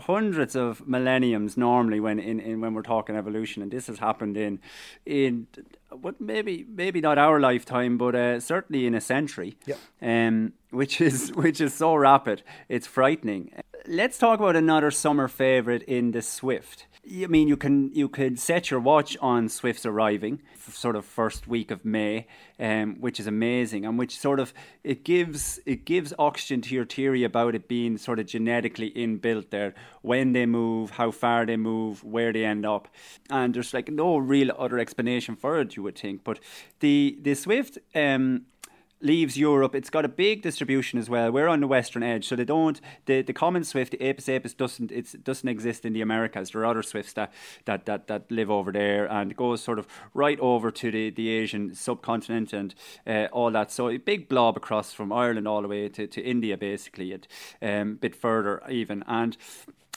[0.02, 4.38] hundreds of millenniums normally when in, in when we're talking evolution, and this has happened
[4.38, 4.60] in
[5.06, 5.48] in
[5.90, 9.58] what maybe maybe not our lifetime, but uh, certainly in a century.
[9.66, 9.76] Yeah.
[10.02, 13.52] Um, which is which is so rapid, it's frightening.
[13.88, 16.88] Let's talk about another summer favorite in the Swift.
[17.08, 21.48] I mean, you can you could set your watch on Swift's arriving, sort of first
[21.48, 22.26] week of May,
[22.60, 26.86] um, which is amazing, and which sort of it gives it gives oxygen to your
[26.86, 29.76] theory about it being sort of genetically inbuilt there.
[30.02, 32.88] When they move, how far they move, where they end up,
[33.30, 35.76] and there's like no real other explanation for it.
[35.76, 36.40] You would think, but
[36.80, 38.48] the the Swift um,
[39.06, 41.32] leaves Europe, it's got a big distribution as well.
[41.32, 44.58] We're on the western edge, so they don't the, the common swift, the Apus apus,
[44.58, 46.52] doesn't it doesn't exist in the Americas.
[46.52, 47.32] There are other swifts that,
[47.66, 51.10] that that that live over there, and it goes sort of right over to the,
[51.12, 52.74] the Asian subcontinent and
[53.06, 53.72] uh, all that.
[53.72, 57.82] So a big blob across from Ireland all the way to, to India, basically, a
[57.82, 59.38] um, bit further even, and.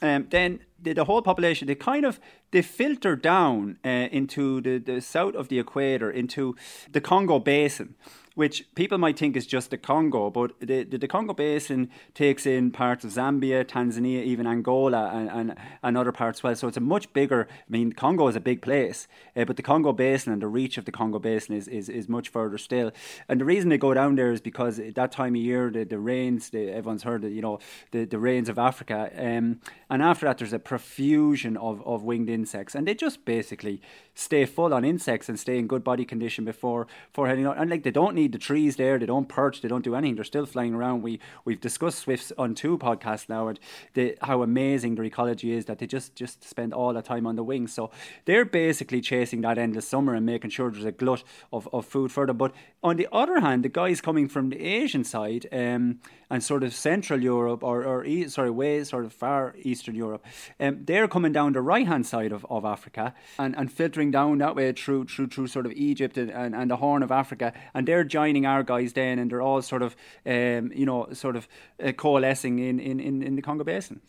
[0.01, 2.21] Um, then the, the, whole population they kind of
[2.53, 6.55] they filter down uh, into the, the south of the equator into
[6.93, 7.97] the Congo basin
[8.39, 12.47] which people might think is just the Congo, but the, the, the, Congo Basin takes
[12.47, 16.55] in parts of Zambia, Tanzania, even Angola, and, and, and other parts as well.
[16.55, 19.63] So it's a much bigger, I mean, Congo is a big place, uh, but the
[19.65, 22.93] Congo Basin and the reach of the Congo Basin is, is, is much further still.
[23.29, 25.83] And the reason they go down there is because at that time of year, the,
[25.83, 27.59] the rains, the, everyone's heard it, you know,
[27.91, 29.11] the, the rains of Africa.
[29.17, 29.59] Um,
[29.91, 33.83] and after that, there's a profusion of, of winged insects, and they just basically
[34.15, 37.59] stay full on insects and stay in good body condition before, before heading out.
[37.59, 38.99] And like, they don't need the trees there.
[38.99, 39.61] They don't perch.
[39.61, 40.17] They don't do anything.
[40.17, 41.03] They're still flying around.
[41.03, 43.59] We we've discussed swifts on two podcasts now, and
[43.95, 45.67] the, how amazing their ecology is.
[45.67, 47.73] That they just just spend all the time on the wings.
[47.73, 47.91] So
[48.25, 52.13] they're basically chasing that endless summer and making sure there's a glut of, of food
[52.13, 52.37] for them.
[52.37, 56.63] But on the other hand, the guys coming from the Asian side um, and sort
[56.63, 60.25] of Central Europe or, or sorry, way sort of far Eastern Europe,
[60.61, 64.39] um, they're coming down the right hand side of, of Africa and, and filtering down
[64.39, 67.53] that way through through through sort of Egypt and, and, and the Horn of Africa,
[67.75, 71.37] and they're joining our guys then, and they're all sort of um, you know sort
[71.37, 71.49] of
[71.83, 74.01] uh, coalescing in, in, in, in the Congo Basin.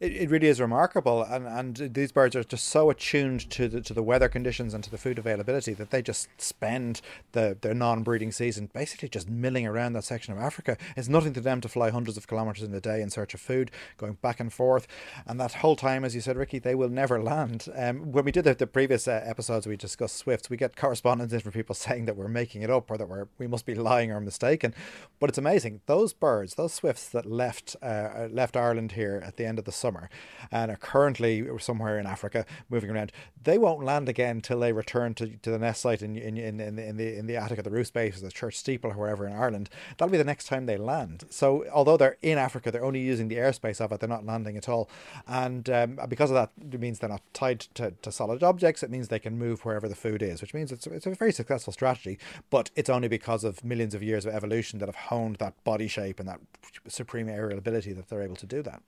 [0.00, 3.82] It, it really is remarkable, and and these birds are just so attuned to the
[3.82, 7.74] to the weather conditions and to the food availability that they just spend the their
[7.74, 10.78] non-breeding season basically just milling around that section of Africa.
[10.96, 13.42] It's nothing to them to fly hundreds of kilometers in a day in search of
[13.42, 14.86] food, going back and forth,
[15.26, 17.68] and that whole time, as you said, Ricky, they will never land.
[17.76, 20.48] Um, when we did the, the previous uh, episodes, we discussed swifts.
[20.48, 23.28] We get correspondence in from people saying that we're making it up or that we're
[23.36, 24.74] we must be lying or mistaken,
[25.18, 25.82] but it's amazing.
[25.84, 29.72] Those birds, those swifts that left uh, left Ireland here at the end of the
[29.72, 29.89] summer
[30.50, 35.14] and are currently somewhere in Africa moving around, they won't land again until they return
[35.14, 37.70] to, to the nest site in, in, in, in, the, in the attic of the
[37.70, 39.70] roof base or the church steeple or wherever in Ireland.
[39.96, 41.24] That'll be the next time they land.
[41.30, 44.00] So although they're in Africa, they're only using the airspace of it.
[44.00, 44.88] They're not landing at all,
[45.26, 48.82] and um, because of that, it means they're not tied to, to solid objects.
[48.82, 51.32] It means they can move wherever the food is, which means it's it's a very
[51.32, 52.18] successful strategy.
[52.50, 55.88] But it's only because of millions of years of evolution that have honed that body
[55.88, 56.40] shape and that
[56.88, 58.82] supreme aerial ability that they're able to do that.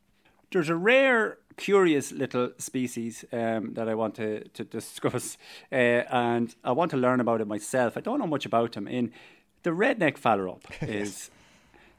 [0.52, 5.38] There's a rare, curious little species um, that I want to, to discuss,
[5.70, 7.96] uh, and I want to learn about it myself.
[7.96, 8.86] I don't know much about them.
[8.86, 9.12] In
[9.62, 11.30] the redneck phalarope is.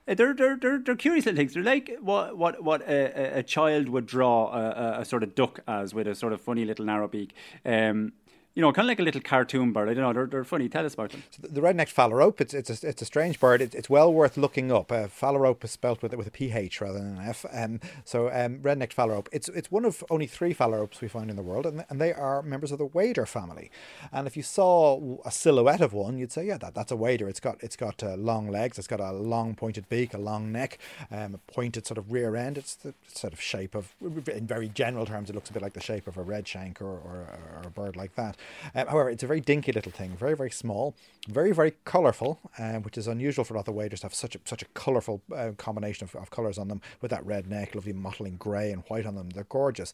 [0.06, 1.54] Uh, they're, they're, they're, they're curious little things.
[1.54, 5.62] They're like what what what a, a child would draw a, a, sort of duck
[5.66, 7.34] as with a sort of funny little narrow beak.
[7.66, 8.12] Um,
[8.56, 9.90] you know, kind of like a little cartoon bird.
[9.90, 10.14] I don't know.
[10.14, 10.70] They're, they're funny.
[10.70, 11.24] Tell us about them.
[11.32, 12.40] So the red-necked phalarope.
[12.40, 13.62] It's it's a, it's a strange bird.
[13.62, 14.92] It, it's well worth looking up.
[14.92, 17.46] Uh, phalarope is spelt with with a ph rather than an f.
[17.52, 19.28] Um, so um, red-necked phalarope.
[19.32, 22.14] It's it's one of only three phalaropes we find in the world, and, and they
[22.14, 23.72] are members of the wader family.
[24.12, 27.28] And if you saw a silhouette of one, you'd say, yeah, that, that's a wader.
[27.28, 28.78] It's got it's got uh, long legs.
[28.78, 30.78] It's got a long pointed beak, a long neck,
[31.12, 32.58] um, a pointed sort of rear end.
[32.58, 33.94] It's the sort of shape of,
[34.28, 36.86] in very general terms, it looks a bit like the shape of a redshank or,
[36.86, 38.38] or, or a bird like that.
[38.76, 40.96] Um, however, it's a very dinky little thing, very very small,
[41.28, 44.62] very very colourful, um, which is unusual for of waders to have such a such
[44.62, 48.36] a colourful uh, combination of, of colours on them with that red neck, lovely mottling
[48.38, 49.30] grey and white on them.
[49.30, 49.94] They're gorgeous.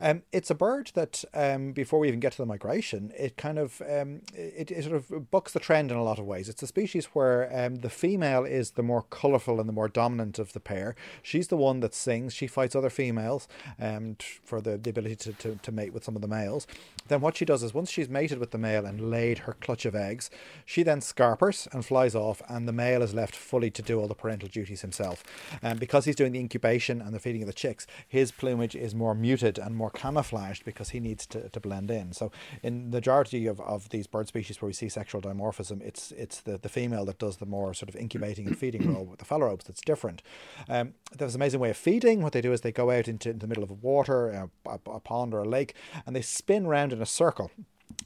[0.00, 3.58] Um, it's a bird that um, before we even get to the migration, it kind
[3.58, 6.48] of um, it, it sort of bucks the trend in a lot of ways.
[6.48, 10.38] It's a species where um, the female is the more colourful and the more dominant
[10.38, 10.94] of the pair.
[11.22, 12.34] She's the one that sings.
[12.34, 13.48] She fights other females
[13.80, 16.66] um, for the, the ability to, to, to mate with some of the males.
[17.08, 19.84] Then what she does is once she's mated with the male and laid her clutch
[19.84, 20.30] of eggs,
[20.64, 24.08] she then scarpers and flies off, and the male is left fully to do all
[24.08, 25.22] the parental duties himself.
[25.62, 28.94] And because he's doing the incubation and the feeding of the chicks, his plumage is
[28.94, 32.12] more muted and more camouflaged because he needs to, to blend in.
[32.12, 32.30] So
[32.62, 36.40] in the majority of, of these bird species where we see sexual dimorphism, it's it's
[36.40, 39.24] the, the female that does the more sort of incubating and feeding role with the
[39.24, 40.22] phalaropes that's different.
[40.68, 42.22] Um, there's an amazing way of feeding.
[42.22, 44.78] What they do is they go out into, into the middle of water, a, a,
[44.90, 45.74] a pond or a lake,
[46.06, 47.50] and they spin round in a circle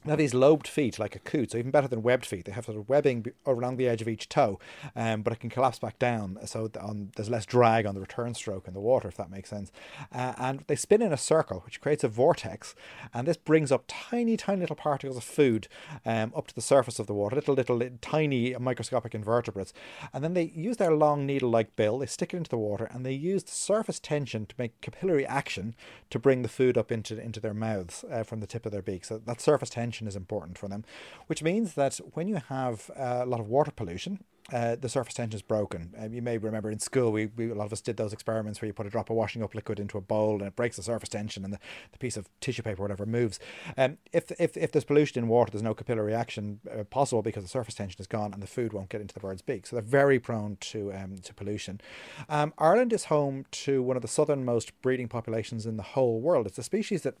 [0.03, 2.45] they have these lobed feet like a coot, so even better than webbed feet.
[2.45, 4.59] They have sort of webbing around the edge of each toe,
[4.95, 8.33] um, but it can collapse back down, so on, there's less drag on the return
[8.33, 9.71] stroke in the water, if that makes sense.
[10.11, 12.75] Uh, and they spin in a circle, which creates a vortex,
[13.13, 15.67] and this brings up tiny, tiny little particles of food
[16.05, 19.73] um, up to the surface of the water, little, little, little tiny microscopic invertebrates.
[20.13, 23.05] And then they use their long needle-like bill, they stick it into the water, and
[23.05, 25.75] they use the surface tension to make capillary action
[26.09, 28.81] to bring the food up into into their mouths uh, from the tip of their
[28.81, 29.03] beak.
[29.03, 30.83] So that surface tension is important for them,
[31.27, 35.35] which means that when you have a lot of water pollution, uh, the surface tension
[35.35, 35.93] is broken.
[35.97, 38.61] Um, you may remember in school, we, we, a lot of us did those experiments
[38.61, 40.75] where you put a drop of washing up liquid into a bowl and it breaks
[40.75, 41.59] the surface tension and the,
[41.91, 43.39] the piece of tissue paper or whatever moves.
[43.77, 47.43] Um, if, if, if there's pollution in water, there's no capillary action uh, possible because
[47.43, 49.67] the surface tension is gone and the food won't get into the bird's beak.
[49.67, 51.79] So they're very prone to, um, to pollution.
[52.27, 56.47] Um, Ireland is home to one of the southernmost breeding populations in the whole world.
[56.47, 57.15] It's a species that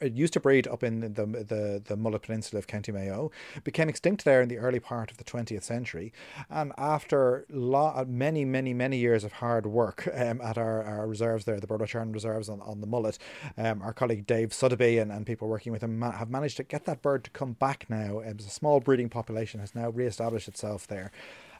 [0.00, 3.30] it used to breed up in the, the, the Mullet Peninsula of County Mayo,
[3.64, 6.12] became extinct there in the early part of the 20th century.
[6.48, 11.44] And after lo- many, many, many years of hard work um, at our, our reserves
[11.44, 13.18] there, the Birdwatch reserves on, on the Mullet,
[13.56, 16.62] um, our colleague Dave Suddaby and, and people working with him ma- have managed to
[16.62, 18.20] get that bird to come back now.
[18.20, 21.10] Um, a small breeding population has now re-established itself there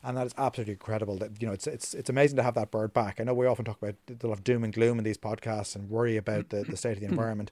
[0.03, 1.17] and that is absolutely incredible.
[1.17, 3.21] That you know, it's it's it's amazing to have that bird back.
[3.21, 5.77] I know we often talk about the lot of doom and gloom in these podcasts
[5.77, 7.51] and worry about the, the state of the environment.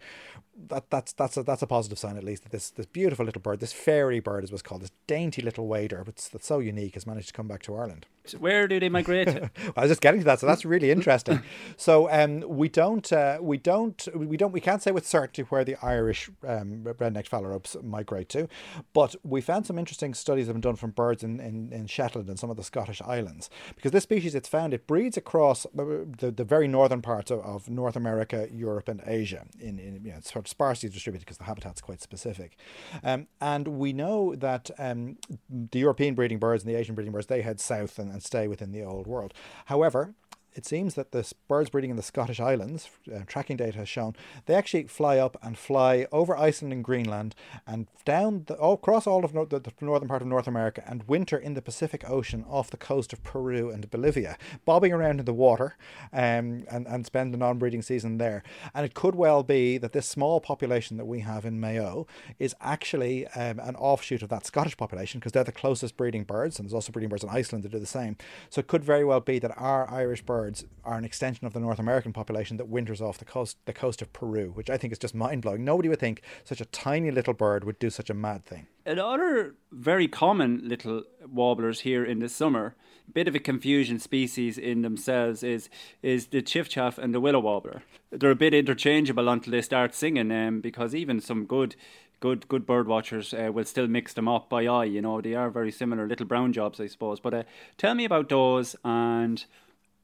[0.68, 3.42] That that's that's a, that's a positive sign at least that this this beautiful little
[3.42, 6.94] bird, this fairy bird, as was called, this dainty little wader, but that's so unique,
[6.94, 8.06] has managed to come back to Ireland.
[8.38, 9.28] Where do they migrate?
[9.76, 11.42] I was just getting to that, so that's really interesting.
[11.76, 15.64] so um, we don't uh, we don't we don't we can't say with certainty where
[15.64, 18.48] the Irish um, red-necked phalaropes migrate to,
[18.92, 22.28] but we found some interesting studies have been done from birds in, in, in Shetland
[22.28, 26.32] and some of the Scottish islands because this species it's found it breeds across the,
[26.34, 29.44] the very northern parts of, of North America, Europe, and Asia.
[29.60, 32.56] In, in you know, it's sort of sparsely distributed because the habitat's quite specific,
[33.02, 35.16] um, and we know that um,
[35.48, 38.48] the European breeding birds and the Asian breeding birds they head south and and stay
[38.48, 39.34] within the old world.
[39.66, 40.14] However,
[40.58, 44.16] it seems that the birds breeding in the Scottish Islands, uh, tracking data has shown,
[44.46, 49.06] they actually fly up and fly over Iceland and Greenland and down the, oh, across
[49.06, 52.44] all of the, the, northern part of North America and winter in the Pacific Ocean
[52.48, 55.76] off the coast of Peru and Bolivia, bobbing around in the water
[56.12, 58.42] um, and, and spend the non breeding season there.
[58.74, 62.08] And it could well be that this small population that we have in Mayo
[62.40, 66.58] is actually um, an offshoot of that Scottish population because they're the closest breeding birds,
[66.58, 68.16] and there's also breeding birds in Iceland that do the same.
[68.50, 70.47] So it could very well be that our Irish birds
[70.84, 74.02] are an extension of the North American population that winters off the coast, the coast
[74.02, 75.64] of Peru, which I think is just mind blowing.
[75.64, 78.66] Nobody would think such a tiny little bird would do such a mad thing.
[78.86, 82.74] Another very common little warblers here in the summer,
[83.12, 85.68] bit of a confusion species in themselves, is
[86.02, 87.82] is the chiffchaff and the willow warbler.
[88.10, 91.76] They're a bit interchangeable until they start singing, um, because even some good
[92.20, 94.84] good good bird watchers uh, will still mix them up by eye.
[94.84, 97.20] You know, they are very similar, little brown jobs, I suppose.
[97.20, 97.42] But uh,
[97.76, 99.44] tell me about those and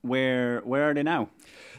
[0.05, 1.29] where where are they now?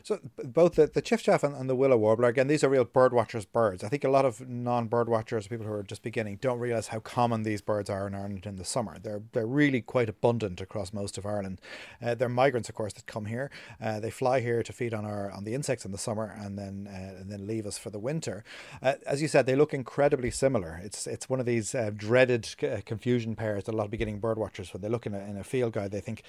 [0.04, 3.12] So both the, the chiffchaff and, and the willow warbler, again, these are real bird
[3.12, 3.84] watchers birds.
[3.84, 7.00] I think a lot of non-bird watchers, people who are just beginning, don't realise how
[7.00, 9.00] common these birds are in Ireland in the summer.
[9.00, 11.60] They're they're really quite abundant across most of Ireland.
[12.02, 13.50] Uh, they're migrants, of course, that come here.
[13.82, 16.58] Uh, they fly here to feed on our on the insects in the summer and
[16.58, 18.44] then uh, and then leave us for the winter.
[18.82, 20.80] Uh, as you said, they look incredibly similar.
[20.84, 24.20] It's it's one of these uh, dreaded uh, confusion pairs that a lot of beginning
[24.20, 26.24] bird watchers, when they look in a, in a field guide, they think,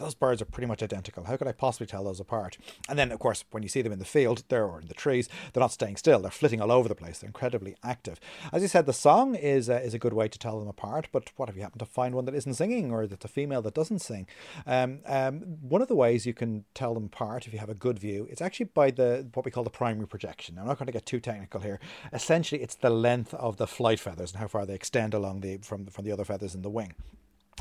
[0.00, 1.24] those birds are pretty much identical.
[1.24, 2.56] How could I possibly tell those apart?
[2.88, 4.94] And then, of course, when you see them in the field, they're or in the
[4.94, 6.20] trees, they're not staying still.
[6.20, 7.18] They're flitting all over the place.
[7.18, 8.18] They're incredibly active.
[8.52, 11.08] As you said, the song is uh, is a good way to tell them apart.
[11.12, 13.62] But what if you happen to find one that isn't singing, or that's a female
[13.62, 14.26] that doesn't sing?
[14.66, 17.74] Um, um, one of the ways you can tell them apart, if you have a
[17.74, 20.58] good view, it's actually by the what we call the primary projection.
[20.58, 21.78] I'm not going to get too technical here.
[22.12, 25.58] Essentially, it's the length of the flight feathers and how far they extend along the
[25.58, 26.94] from from the other feathers in the wing.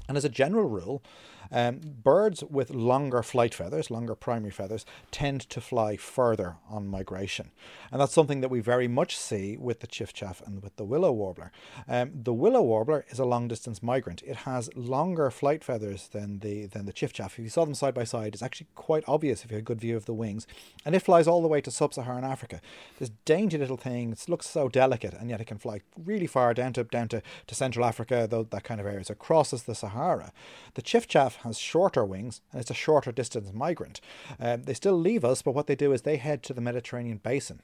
[0.08, 1.04] And as a general rule,
[1.52, 7.52] um, birds with longer flight feathers, longer primary feathers, tend to fly further on migration.
[7.92, 11.12] And that's something that we very much see with the chiffchaff and with the willow
[11.12, 11.52] warbler.
[11.88, 14.22] Um, the willow warbler is a long distance migrant.
[14.24, 17.28] It has longer flight feathers than the, than the chiffchaff.
[17.28, 19.66] If you saw them side by side, it's actually quite obvious if you have a
[19.66, 20.46] good view of the wings.
[20.86, 22.62] And it flies all the way to sub Saharan Africa.
[23.00, 26.54] This dainty little thing, it looks so delicate, and yet it can fly really far
[26.54, 29.04] down to, down to, to Central Africa, though, that kind of area.
[29.04, 30.32] So it crosses the Sahara.
[30.76, 34.02] The chiffchaff has shorter wings and it's a shorter distance migrant.
[34.40, 37.20] Um, they still leave us, but what they do is they head to the Mediterranean
[37.24, 37.62] basin.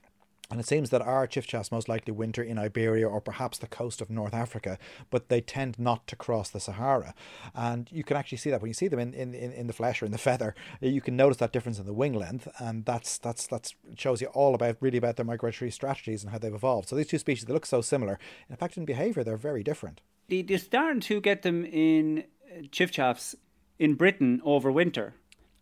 [0.51, 3.99] And it seems that our chiffchaffs most likely winter in Iberia or perhaps the coast
[3.99, 4.77] of North Africa,
[5.09, 7.15] but they tend not to cross the Sahara.
[7.55, 10.01] And you can actually see that when you see them in, in, in the flesh
[10.01, 13.17] or in the feather, you can notice that difference in the wing length, and that's
[13.17, 16.89] that's that's shows you all about really about their migratory strategies and how they've evolved.
[16.89, 18.19] So these two species they look so similar.
[18.49, 20.01] In fact, in behaviour, they're very different.
[20.27, 23.35] They're starting to get them in uh, chiffchaffs
[23.77, 25.13] in Britain over winter.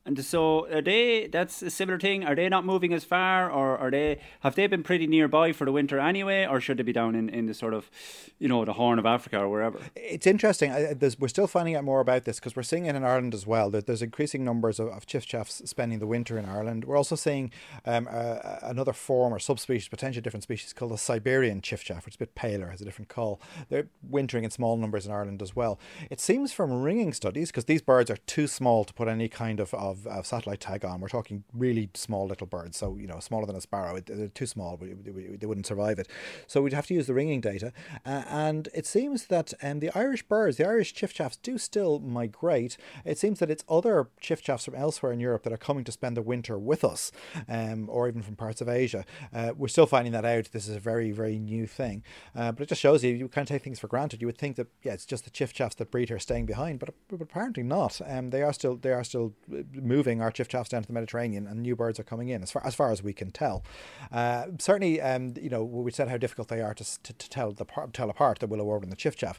[0.05, 1.27] And so are they?
[1.27, 2.25] That's a similar thing.
[2.25, 4.19] Are they not moving as far, or are they?
[4.41, 7.29] Have they been pretty nearby for the winter anyway, or should they be down in,
[7.29, 7.89] in the sort of,
[8.37, 9.79] you know, the Horn of Africa or wherever?
[9.95, 10.71] It's interesting.
[10.71, 13.47] I, we're still finding out more about this because we're seeing it in Ireland as
[13.47, 13.69] well.
[13.69, 16.83] There, there's increasing numbers of, of chiffchaffs spending the winter in Ireland.
[16.83, 17.51] We're also seeing
[17.85, 22.17] um, uh, another form or subspecies, potentially different species, called the Siberian chiffchaff, which is
[22.17, 23.39] a bit paler, has a different call.
[23.69, 25.79] They're wintering in small numbers in Ireland as well.
[26.09, 29.61] It seems from ringing studies, because these birds are too small to put any kind
[29.61, 30.99] of of, of satellite tag on.
[30.99, 33.99] We're talking really small little birds, so you know smaller than a sparrow.
[33.99, 36.07] They're too small; they wouldn't survive it.
[36.47, 37.71] So we'd have to use the ringing data.
[38.05, 42.77] Uh, and it seems that um, the Irish birds, the Irish chiffchaffs, do still migrate.
[43.05, 46.17] It seems that it's other chiffchaffs from elsewhere in Europe that are coming to spend
[46.17, 47.11] the winter with us,
[47.47, 49.05] um, or even from parts of Asia.
[49.33, 50.49] Uh, we're still finding that out.
[50.51, 52.03] This is a very very new thing,
[52.35, 54.21] uh, but it just shows you you can't take things for granted.
[54.21, 56.93] You would think that yeah, it's just the chiffchaffs that breed here staying behind, but,
[57.07, 58.01] but apparently not.
[58.05, 61.47] Um, they are still they are still uh, moving our chiffchaffs down to the Mediterranean,
[61.47, 63.63] and new birds are coming in as far as far as we can tell.
[64.11, 67.51] Uh, certainly, um, you know, we said how difficult they are to, to, to tell
[67.51, 69.37] the tell apart the willow warbler and the chiffchaff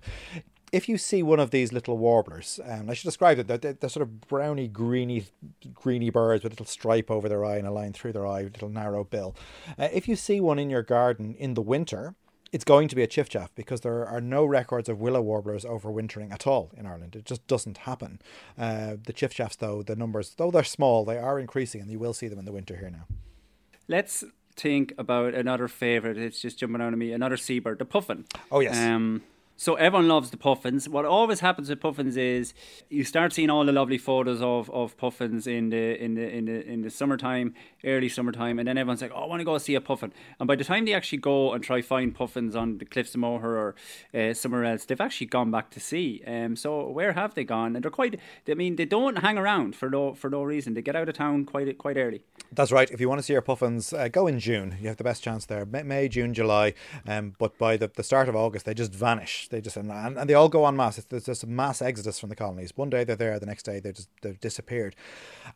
[0.74, 3.88] if you see one of these little warblers, um, I should describe it, they're, they're,
[3.88, 5.26] sort of browny, greeny,
[5.72, 8.40] greeny birds with a little stripe over their eye and a line through their eye,
[8.40, 9.36] a little narrow bill.
[9.78, 12.16] Uh, if you see one in your garden in the winter,
[12.54, 16.32] it's going to be a chiffchaff because there are no records of willow warblers overwintering
[16.32, 17.16] at all in Ireland.
[17.16, 18.20] It just doesn't happen.
[18.56, 22.14] Uh, the chiffchaffs, though, the numbers, though they're small, they are increasing, and you will
[22.14, 23.06] see them in the winter here now.
[23.88, 24.22] Let's
[24.54, 26.16] think about another favourite.
[26.16, 27.12] It's just jumping out of me.
[27.12, 28.24] Another seabird, the puffin.
[28.52, 28.78] Oh yes.
[28.78, 29.24] Um,
[29.56, 30.88] So everyone loves the puffins.
[30.88, 32.54] What always happens with puffins is
[32.90, 36.44] you start seeing all the lovely photos of, of puffins in the in the in
[36.46, 39.56] the in the summertime, early summertime, and then everyone's like, "Oh, I want to go
[39.58, 42.78] see a puffin." And by the time they actually go and try find puffins on
[42.78, 43.74] the cliffs of Moher or
[44.12, 46.22] uh, somewhere else, they've actually gone back to sea.
[46.26, 47.76] Um, so where have they gone?
[47.76, 48.18] And they're quite.
[48.48, 50.74] I mean, they don't hang around for no for no reason.
[50.74, 52.24] They get out of town quite quite early.
[52.50, 52.90] That's right.
[52.90, 54.76] If you want to see your puffins, uh, go in June.
[54.80, 55.64] You have the best chance there.
[55.64, 56.74] May, June, July.
[57.06, 59.48] Um, but by the, the start of August, they just vanish.
[59.54, 60.98] They just and, and they all go on mass.
[60.98, 62.72] It's, there's just a mass exodus from the colonies.
[62.74, 64.96] One day they're there, the next day they just they've disappeared.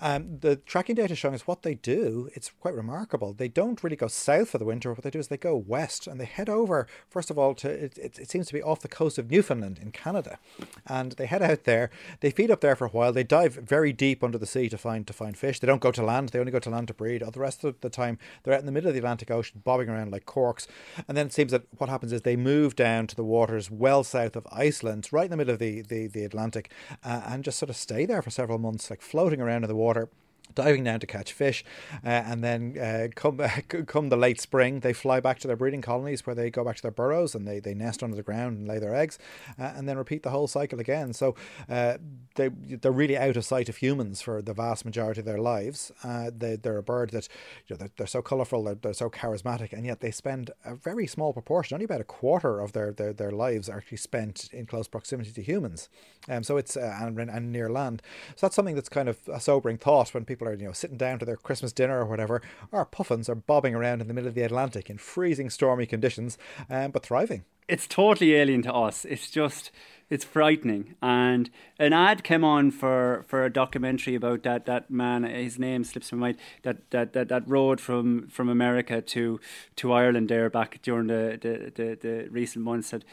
[0.00, 2.30] Um, the tracking data is showing us what they do.
[2.34, 3.32] It's quite remarkable.
[3.32, 4.92] They don't really go south for the winter.
[4.92, 6.86] What they do is they go west and they head over.
[7.08, 9.80] First of all, to it, it, it seems to be off the coast of Newfoundland
[9.82, 10.38] in Canada,
[10.86, 11.90] and they head out there.
[12.20, 13.12] They feed up there for a while.
[13.12, 15.58] They dive very deep under the sea to find to find fish.
[15.58, 16.28] They don't go to land.
[16.28, 17.20] They only go to land to breed.
[17.20, 19.60] All the rest of the time they're out in the middle of the Atlantic Ocean,
[19.64, 20.68] bobbing around like corks.
[21.08, 24.04] And then it seems that what happens is they move down to the waters well
[24.04, 26.70] south of Iceland, right in the middle of the, the, the Atlantic,
[27.04, 29.76] uh, and just sort of stay there for several months, like floating around in the
[29.76, 30.08] water
[30.54, 31.64] diving down to catch fish,
[32.04, 33.38] uh, and then uh, come
[33.86, 36.76] come the late spring, they fly back to their breeding colonies where they go back
[36.76, 39.18] to their burrows and they, they nest under the ground and lay their eggs,
[39.58, 41.12] uh, and then repeat the whole cycle again.
[41.12, 41.34] So
[41.68, 41.98] uh,
[42.34, 45.92] they they're really out of sight of humans for the vast majority of their lives.
[46.02, 47.28] Uh, they they're a bird that
[47.66, 50.74] you know they're, they're so colourful, they're, they're so charismatic, and yet they spend a
[50.74, 54.48] very small proportion, only about a quarter of their their, their lives are actually spent
[54.52, 55.88] in close proximity to humans.
[56.28, 58.02] Um, so it's and, and near land.
[58.36, 60.96] So that's something that's kind of a sobering thought when people are you know sitting
[60.96, 62.42] down to their Christmas dinner or whatever.
[62.72, 66.38] Our puffins are bobbing around in the middle of the Atlantic in freezing, stormy conditions,
[66.70, 67.44] um, but thriving.
[67.66, 69.04] It's totally alien to us.
[69.04, 69.70] It's just
[70.08, 70.94] it's frightening.
[71.02, 75.24] And an ad came on for, for a documentary about that, that man.
[75.24, 76.38] His name slips my mind.
[76.62, 79.40] That that, that, that rowed from, from America to
[79.76, 82.90] to Ireland there back during the the, the, the recent months.
[82.90, 83.04] That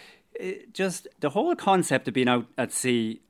[0.73, 3.21] just the whole concept of being out at sea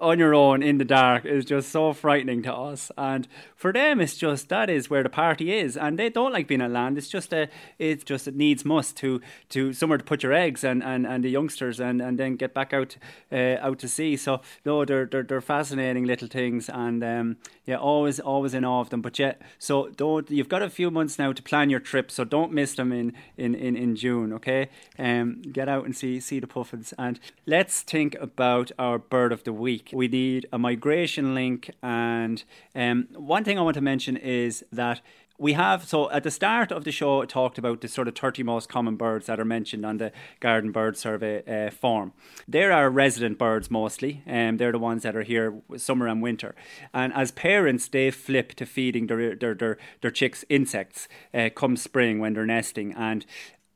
[0.00, 2.90] on your own in the dark is just so frightening to us.
[2.96, 6.46] And for them, it's just that is where the party is, and they don't like
[6.46, 6.98] being at land.
[6.98, 9.20] It's just a, it's just it needs must to
[9.50, 12.52] to somewhere to put your eggs and, and, and the youngsters, and, and then get
[12.52, 12.96] back out
[13.32, 14.16] uh, out to sea.
[14.16, 18.80] So no, they're they're, they're fascinating little things, and um, yeah, always always in awe
[18.80, 19.00] of them.
[19.00, 22.24] But yeah, so don't you've got a few months now to plan your trip, so
[22.24, 24.32] don't miss them in in in, in June.
[24.34, 24.68] Okay,
[24.98, 29.44] um, get out and see see the puffins, and let's think about our bird of
[29.44, 31.70] the week we need a migration link.
[31.82, 32.42] And
[32.74, 35.00] um, one thing I want to mention is that
[35.38, 38.14] we have so at the start of the show it talked about the sort of
[38.14, 42.12] 30 most common birds that are mentioned on the garden bird survey uh, form.
[42.48, 46.22] There are resident birds mostly and um, they're the ones that are here summer and
[46.22, 46.54] winter.
[46.94, 51.76] And as parents they flip to feeding their their their, their chicks insects uh, come
[51.76, 52.92] spring when they're nesting.
[52.94, 53.26] And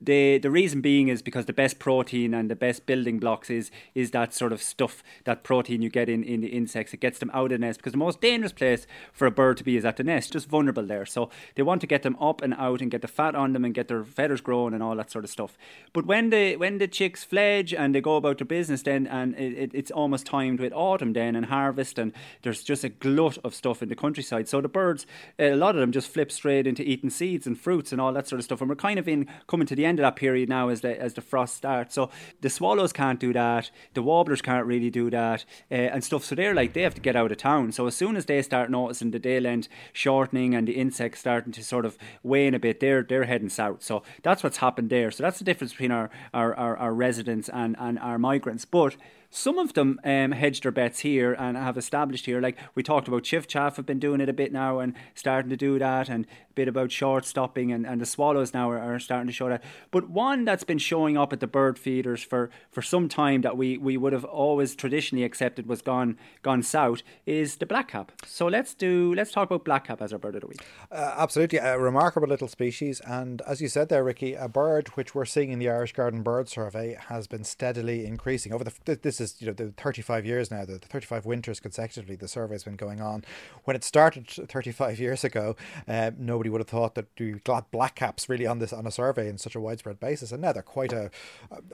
[0.00, 3.70] the the reason being is because the best protein and the best building blocks is
[3.94, 6.94] is that sort of stuff that protein you get in, in the insects.
[6.94, 9.58] It gets them out of the nest because the most dangerous place for a bird
[9.58, 11.04] to be is at the nest just vulnerable there.
[11.04, 13.64] So they want to get them up and out and get the fat on them
[13.64, 15.58] and get their feathers growing and all that sort of stuff.
[15.92, 19.34] But when the when the chicks fledge and they go about their business then and
[19.34, 23.36] it, it, it's almost timed with autumn then and harvest and there's just a glut
[23.44, 24.48] of stuff in the countryside.
[24.48, 25.06] So the birds
[25.38, 28.28] a lot of them just flip straight into eating seeds and fruits and all that
[28.28, 28.60] sort of stuff.
[28.60, 31.00] And we're kind of in coming to the end of that period now as the
[31.00, 31.94] as the frost starts.
[31.94, 32.10] So
[32.40, 36.24] the swallows can't do that, the warblers can't really do that, uh, and stuff.
[36.24, 37.72] So they're like they have to get out of town.
[37.72, 41.52] So as soon as they start noticing the day length shortening and the insects starting
[41.52, 43.82] to sort of wane a bit, they're they're heading south.
[43.82, 45.10] So that's what's happened there.
[45.10, 48.64] So that's the difference between our our, our, our residents and, and our migrants.
[48.64, 48.96] But
[49.30, 52.40] some of them um, hedged their bets here and have established here.
[52.40, 55.56] Like we talked about, Chiffchaff have been doing it a bit now and starting to
[55.56, 58.98] do that, and a bit about short stopping, and, and the swallows now are, are
[58.98, 59.62] starting to show that.
[59.90, 63.56] But one that's been showing up at the bird feeders for, for some time that
[63.56, 68.08] we, we would have always traditionally accepted was gone gone south is the blackcap.
[68.24, 70.60] So let's do let's talk about blackcap as our bird of the week.
[70.90, 75.14] Uh, absolutely, a remarkable little species, and as you said there, Ricky, a bird which
[75.14, 79.20] we're seeing in the Irish Garden Bird Survey has been steadily increasing over the this
[79.20, 82.76] is you know the 35 years now, the 35 winters consecutively the survey has been
[82.76, 83.24] going on.
[83.64, 85.56] When it started 35 years ago,
[85.88, 89.28] uh, nobody would have thought that you got blackcaps really on this on a survey
[89.28, 91.10] in such a widespread basis, and now they're quite a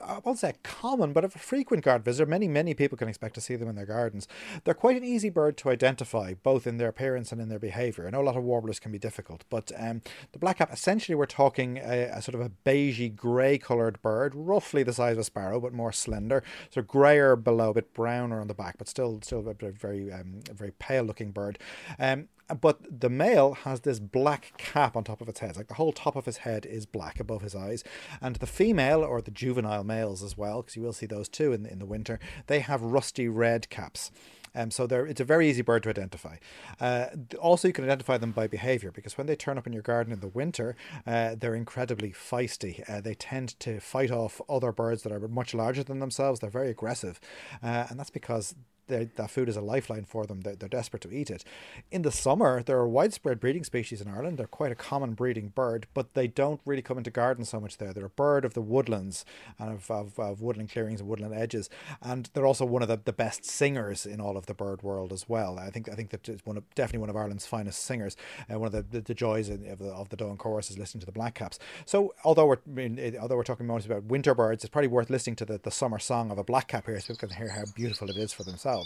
[0.03, 2.29] I won't say common, but a frequent garden visitor.
[2.29, 4.27] Many many people can expect to see them in their gardens.
[4.63, 8.05] They're quite an easy bird to identify, both in their appearance and in their behaviour.
[8.05, 11.25] I know a lot of warblers can be difficult, but um, the blackcap essentially we're
[11.25, 15.23] talking a, a sort of a beigey grey coloured bird, roughly the size of a
[15.23, 19.19] sparrow, but more slender, so greyer below a bit browner on the back, but still
[19.21, 21.59] still a very um, very pale looking bird.
[21.99, 22.29] Um,
[22.61, 25.57] but the male has this black cap on top of its head.
[25.57, 27.83] Like the whole top of his head is black above his eyes.
[28.21, 31.53] And the female, or the juvenile males as well, because you will see those too
[31.53, 34.11] in, in the winter, they have rusty red caps.
[34.55, 36.37] Um, so it's a very easy bird to identify.
[36.81, 37.07] Uh,
[37.39, 40.11] also, you can identify them by behavior because when they turn up in your garden
[40.11, 40.75] in the winter,
[41.05, 42.83] uh, they're incredibly feisty.
[42.89, 46.39] Uh, they tend to fight off other birds that are much larger than themselves.
[46.39, 47.19] They're very aggressive,
[47.61, 48.55] uh, and that's because
[48.87, 50.41] that food is a lifeline for them.
[50.41, 51.43] They're, they're, desperate to eat it.
[51.91, 54.37] In the summer, there are widespread breeding species in Ireland.
[54.37, 57.77] They're quite a common breeding bird, but they don't really come into gardens so much
[57.77, 57.93] there.
[57.93, 59.25] They're a bird of the woodlands
[59.57, 61.69] and of, of, of woodland clearings and woodland edges,
[62.01, 65.11] and they're also one of the, the best singers in all of the bird world
[65.11, 65.57] as well.
[65.57, 68.15] I think I think that it's one of definitely one of Ireland's finest singers.
[68.51, 70.99] Uh, one of the, the, the joys of the, of the dawn chorus is listening
[71.01, 71.57] to the blackcaps.
[71.85, 75.09] So although we're I mean, although we're talking mostly about winter birds, it's probably worth
[75.09, 77.63] listening to the, the summer song of a blackcap here so we can hear how
[77.75, 78.76] beautiful it is for themselves.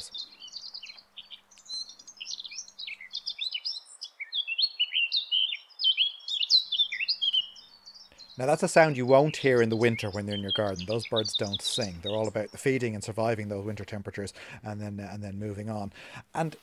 [8.37, 10.85] Now that's a sound you won't hear in the winter when they're in your garden.
[10.87, 11.99] Those birds don't sing.
[12.01, 14.33] They're all about the feeding and surviving those winter temperatures,
[14.63, 15.93] and then and then moving on.
[16.33, 16.55] And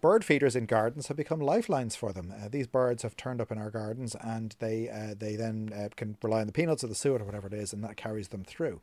[0.00, 2.32] bird feeders in gardens have become lifelines for them.
[2.32, 5.88] Uh, these birds have turned up in our gardens, and they uh, they then uh,
[5.96, 8.28] can rely on the peanuts or the suet or whatever it is, and that carries
[8.28, 8.80] them through.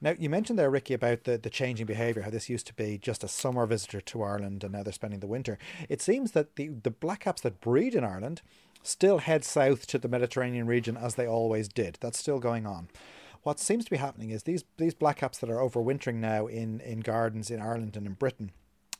[0.00, 2.98] Now, you mentioned there, Ricky, about the, the changing behaviour, how this used to be
[2.98, 5.58] just a summer visitor to Ireland and now they're spending the winter.
[5.88, 8.42] It seems that the, the blackcaps that breed in Ireland
[8.82, 11.98] still head south to the Mediterranean region as they always did.
[12.00, 12.88] That's still going on.
[13.42, 16.98] What seems to be happening is these these blackcaps that are overwintering now in, in
[16.98, 18.50] gardens in Ireland and in Britain,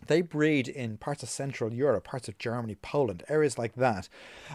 [0.08, 4.08] they breed in parts of Central Europe, parts of Germany, Poland, areas like that.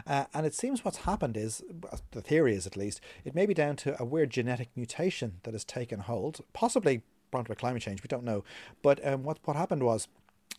[0.05, 1.63] Uh, and it seems what's happened is,
[2.11, 5.53] the theory is at least, it may be down to a weird genetic mutation that
[5.53, 8.43] has taken hold, possibly brought by climate change, we don't know.
[8.81, 10.07] But um, what, what happened was,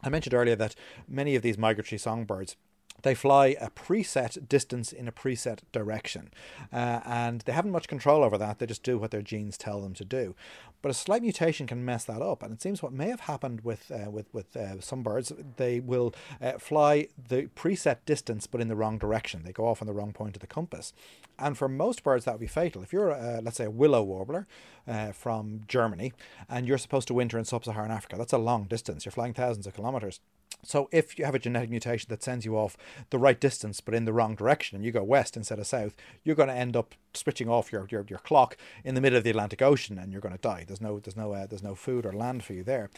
[0.02, 0.74] I mentioned earlier that
[1.06, 2.56] many of these migratory songbirds
[3.02, 6.30] they fly a preset distance in a preset direction.
[6.72, 8.58] Uh, and they haven't much control over that.
[8.58, 10.34] They just do what their genes tell them to do.
[10.82, 12.42] But a slight mutation can mess that up.
[12.42, 15.80] And it seems what may have happened with, uh, with, with uh, some birds, they
[15.80, 19.42] will uh, fly the preset distance but in the wrong direction.
[19.44, 20.92] They go off on the wrong point of the compass.
[21.38, 22.82] And for most birds, that would be fatal.
[22.82, 23.10] If you're,
[23.42, 24.46] let's say, a willow warbler
[24.86, 26.12] uh, from Germany
[26.48, 29.04] and you're supposed to winter in sub Saharan Africa, that's a long distance.
[29.04, 30.20] You're flying thousands of kilometers.
[30.62, 32.76] So if you have a genetic mutation that sends you off
[33.10, 35.96] the right distance but in the wrong direction and you go west instead of south,
[36.24, 39.24] you're going to end up switching off your, your, your clock in the middle of
[39.24, 40.64] the Atlantic Ocean and you're going to die.
[40.66, 42.90] There's no there's no uh, there's no food or land for you there.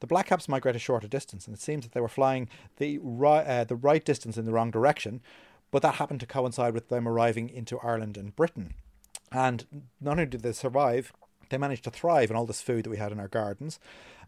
[0.00, 2.48] The blackcaps migrate a shorter distance and it seems that they were flying
[2.78, 5.20] the right uh, the right distance in the wrong direction,
[5.70, 8.74] but that happened to coincide with them arriving into Ireland and Britain.
[9.30, 11.12] And not only did they survive,
[11.52, 13.78] they managed to thrive on all this food that we had in our gardens.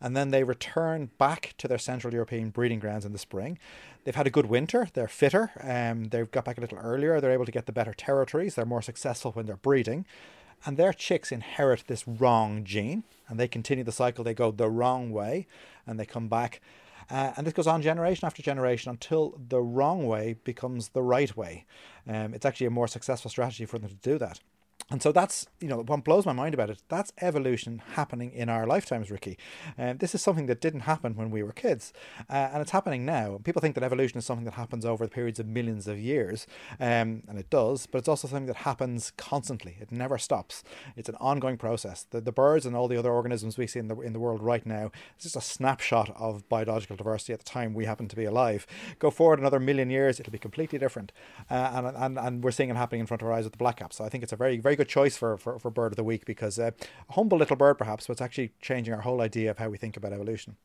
[0.01, 3.59] And then they return back to their Central European breeding grounds in the spring.
[4.05, 4.89] They've had a good winter.
[4.93, 5.51] They're fitter.
[5.61, 7.21] Um, they've got back a little earlier.
[7.21, 8.55] They're able to get the better territories.
[8.55, 10.05] They're more successful when they're breeding.
[10.67, 14.25] And their chicks inherit this wrong gene and they continue the cycle.
[14.25, 15.47] They go the wrong way
[15.87, 16.61] and they come back.
[17.11, 21.37] Uh, and this goes on generation after generation until the wrong way becomes the right
[21.37, 21.67] way.
[22.09, 24.41] Um, it's actually a more successful strategy for them to do that.
[24.91, 28.49] And so that's, you know, what blows my mind about it, that's evolution happening in
[28.49, 29.39] our lifetimes, Ricky.
[29.79, 31.93] And uh, this is something that didn't happen when we were kids.
[32.29, 33.41] Uh, and it's happening now.
[33.45, 36.47] People think that evolution is something that happens over the periods of millions of years.
[36.79, 39.79] Um, and it does, but it's also something that happens constantly.
[39.81, 40.63] It never stops.
[40.97, 42.07] It's an ongoing process.
[42.11, 44.43] The, the birds and all the other organisms we see in the, in the world
[44.43, 48.17] right now, it's just a snapshot of biological diversity at the time we happen to
[48.17, 48.67] be alive.
[48.99, 51.11] Go forward another million years, it'll be completely different.
[51.51, 53.65] Uh, and, and, and we're seeing it happening in front of our eyes with the
[53.65, 53.95] blackcaps.
[53.95, 56.05] So I think it's a very, very good choice for, for, for bird of the
[56.05, 56.71] week because uh,
[57.09, 59.79] a humble little bird, perhaps, but it's actually changing our whole idea of how we
[59.79, 60.57] think about evolution.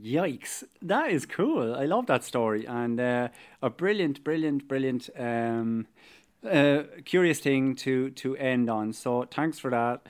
[0.00, 0.64] Yikes!
[0.80, 1.74] That is cool.
[1.74, 3.28] I love that story and uh,
[3.60, 5.86] a brilliant, brilliant, brilliant, um,
[6.50, 8.92] uh, curious thing to to end on.
[8.94, 10.06] So thanks for that.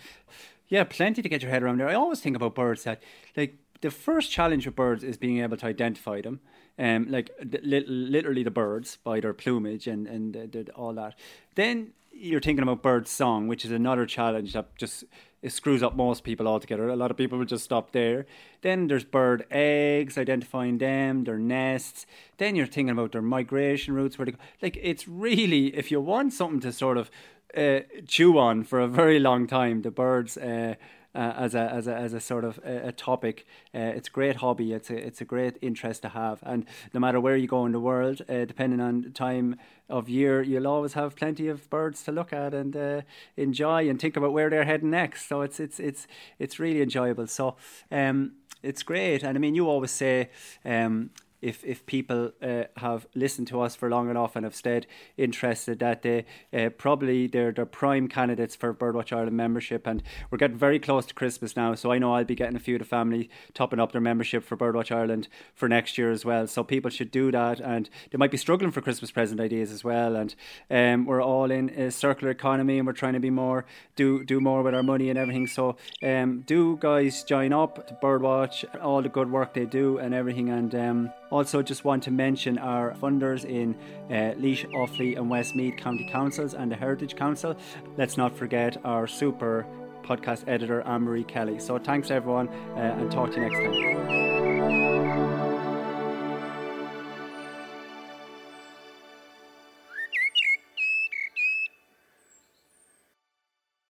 [0.68, 1.88] Yeah, plenty to get your head around there.
[1.88, 3.02] I always think about birds that
[3.36, 6.40] like the first challenge with birds is being able to identify them
[6.78, 7.30] um, like
[7.62, 11.18] li- literally the birds by their plumage and and uh, all that.
[11.54, 15.04] Then you're thinking about bird song, which is another challenge that just
[15.48, 16.88] screws up most people altogether.
[16.88, 18.26] A lot of people will just stop there.
[18.60, 22.06] Then there's bird eggs, identifying them, their nests.
[22.38, 24.38] Then you're thinking about their migration routes, where they go.
[24.62, 27.10] Like it's really, if you want something to sort of
[27.56, 30.36] uh, chew on for a very long time, the birds.
[30.36, 30.76] Uh,
[31.14, 33.46] uh, as a as a as a sort of a, a topic.
[33.74, 34.72] Uh, it's a great hobby.
[34.72, 37.72] It's a it's a great interest to have, and no matter where you go in
[37.72, 39.56] the world, uh, depending on time
[39.88, 43.02] of year, you'll always have plenty of birds to look at and uh,
[43.36, 45.28] enjoy and think about where they're heading next.
[45.28, 46.06] So it's it's it's
[46.38, 47.26] it's really enjoyable.
[47.26, 47.56] So
[47.90, 48.32] um,
[48.62, 50.30] it's great, and I mean, you always say.
[50.64, 51.10] Um,
[51.42, 54.86] if if people uh, have listened to us for long enough and have stayed
[55.16, 59.86] interested, that they uh, probably they're they're prime candidates for Birdwatch Ireland membership.
[59.86, 62.60] And we're getting very close to Christmas now, so I know I'll be getting a
[62.60, 66.24] few of the family topping up their membership for Birdwatch Ireland for next year as
[66.24, 66.46] well.
[66.46, 69.84] So people should do that, and they might be struggling for Christmas present ideas as
[69.84, 70.16] well.
[70.16, 70.34] And
[70.70, 73.66] um, we're all in a circular economy, and we're trying to be more
[73.96, 75.46] do do more with our money and everything.
[75.46, 80.14] So um, do guys join up to Birdwatch, all the good work they do and
[80.14, 80.48] everything.
[80.50, 83.74] And um, also just want to mention our funders in
[84.10, 87.56] uh, Laois, Offaly, and Westmeath County Councils and the Heritage Council.
[87.96, 89.66] Let's not forget our super
[90.04, 91.58] podcast editor, Ann-Marie Kelly.
[91.58, 95.51] So thanks everyone, uh, and talk to you next time.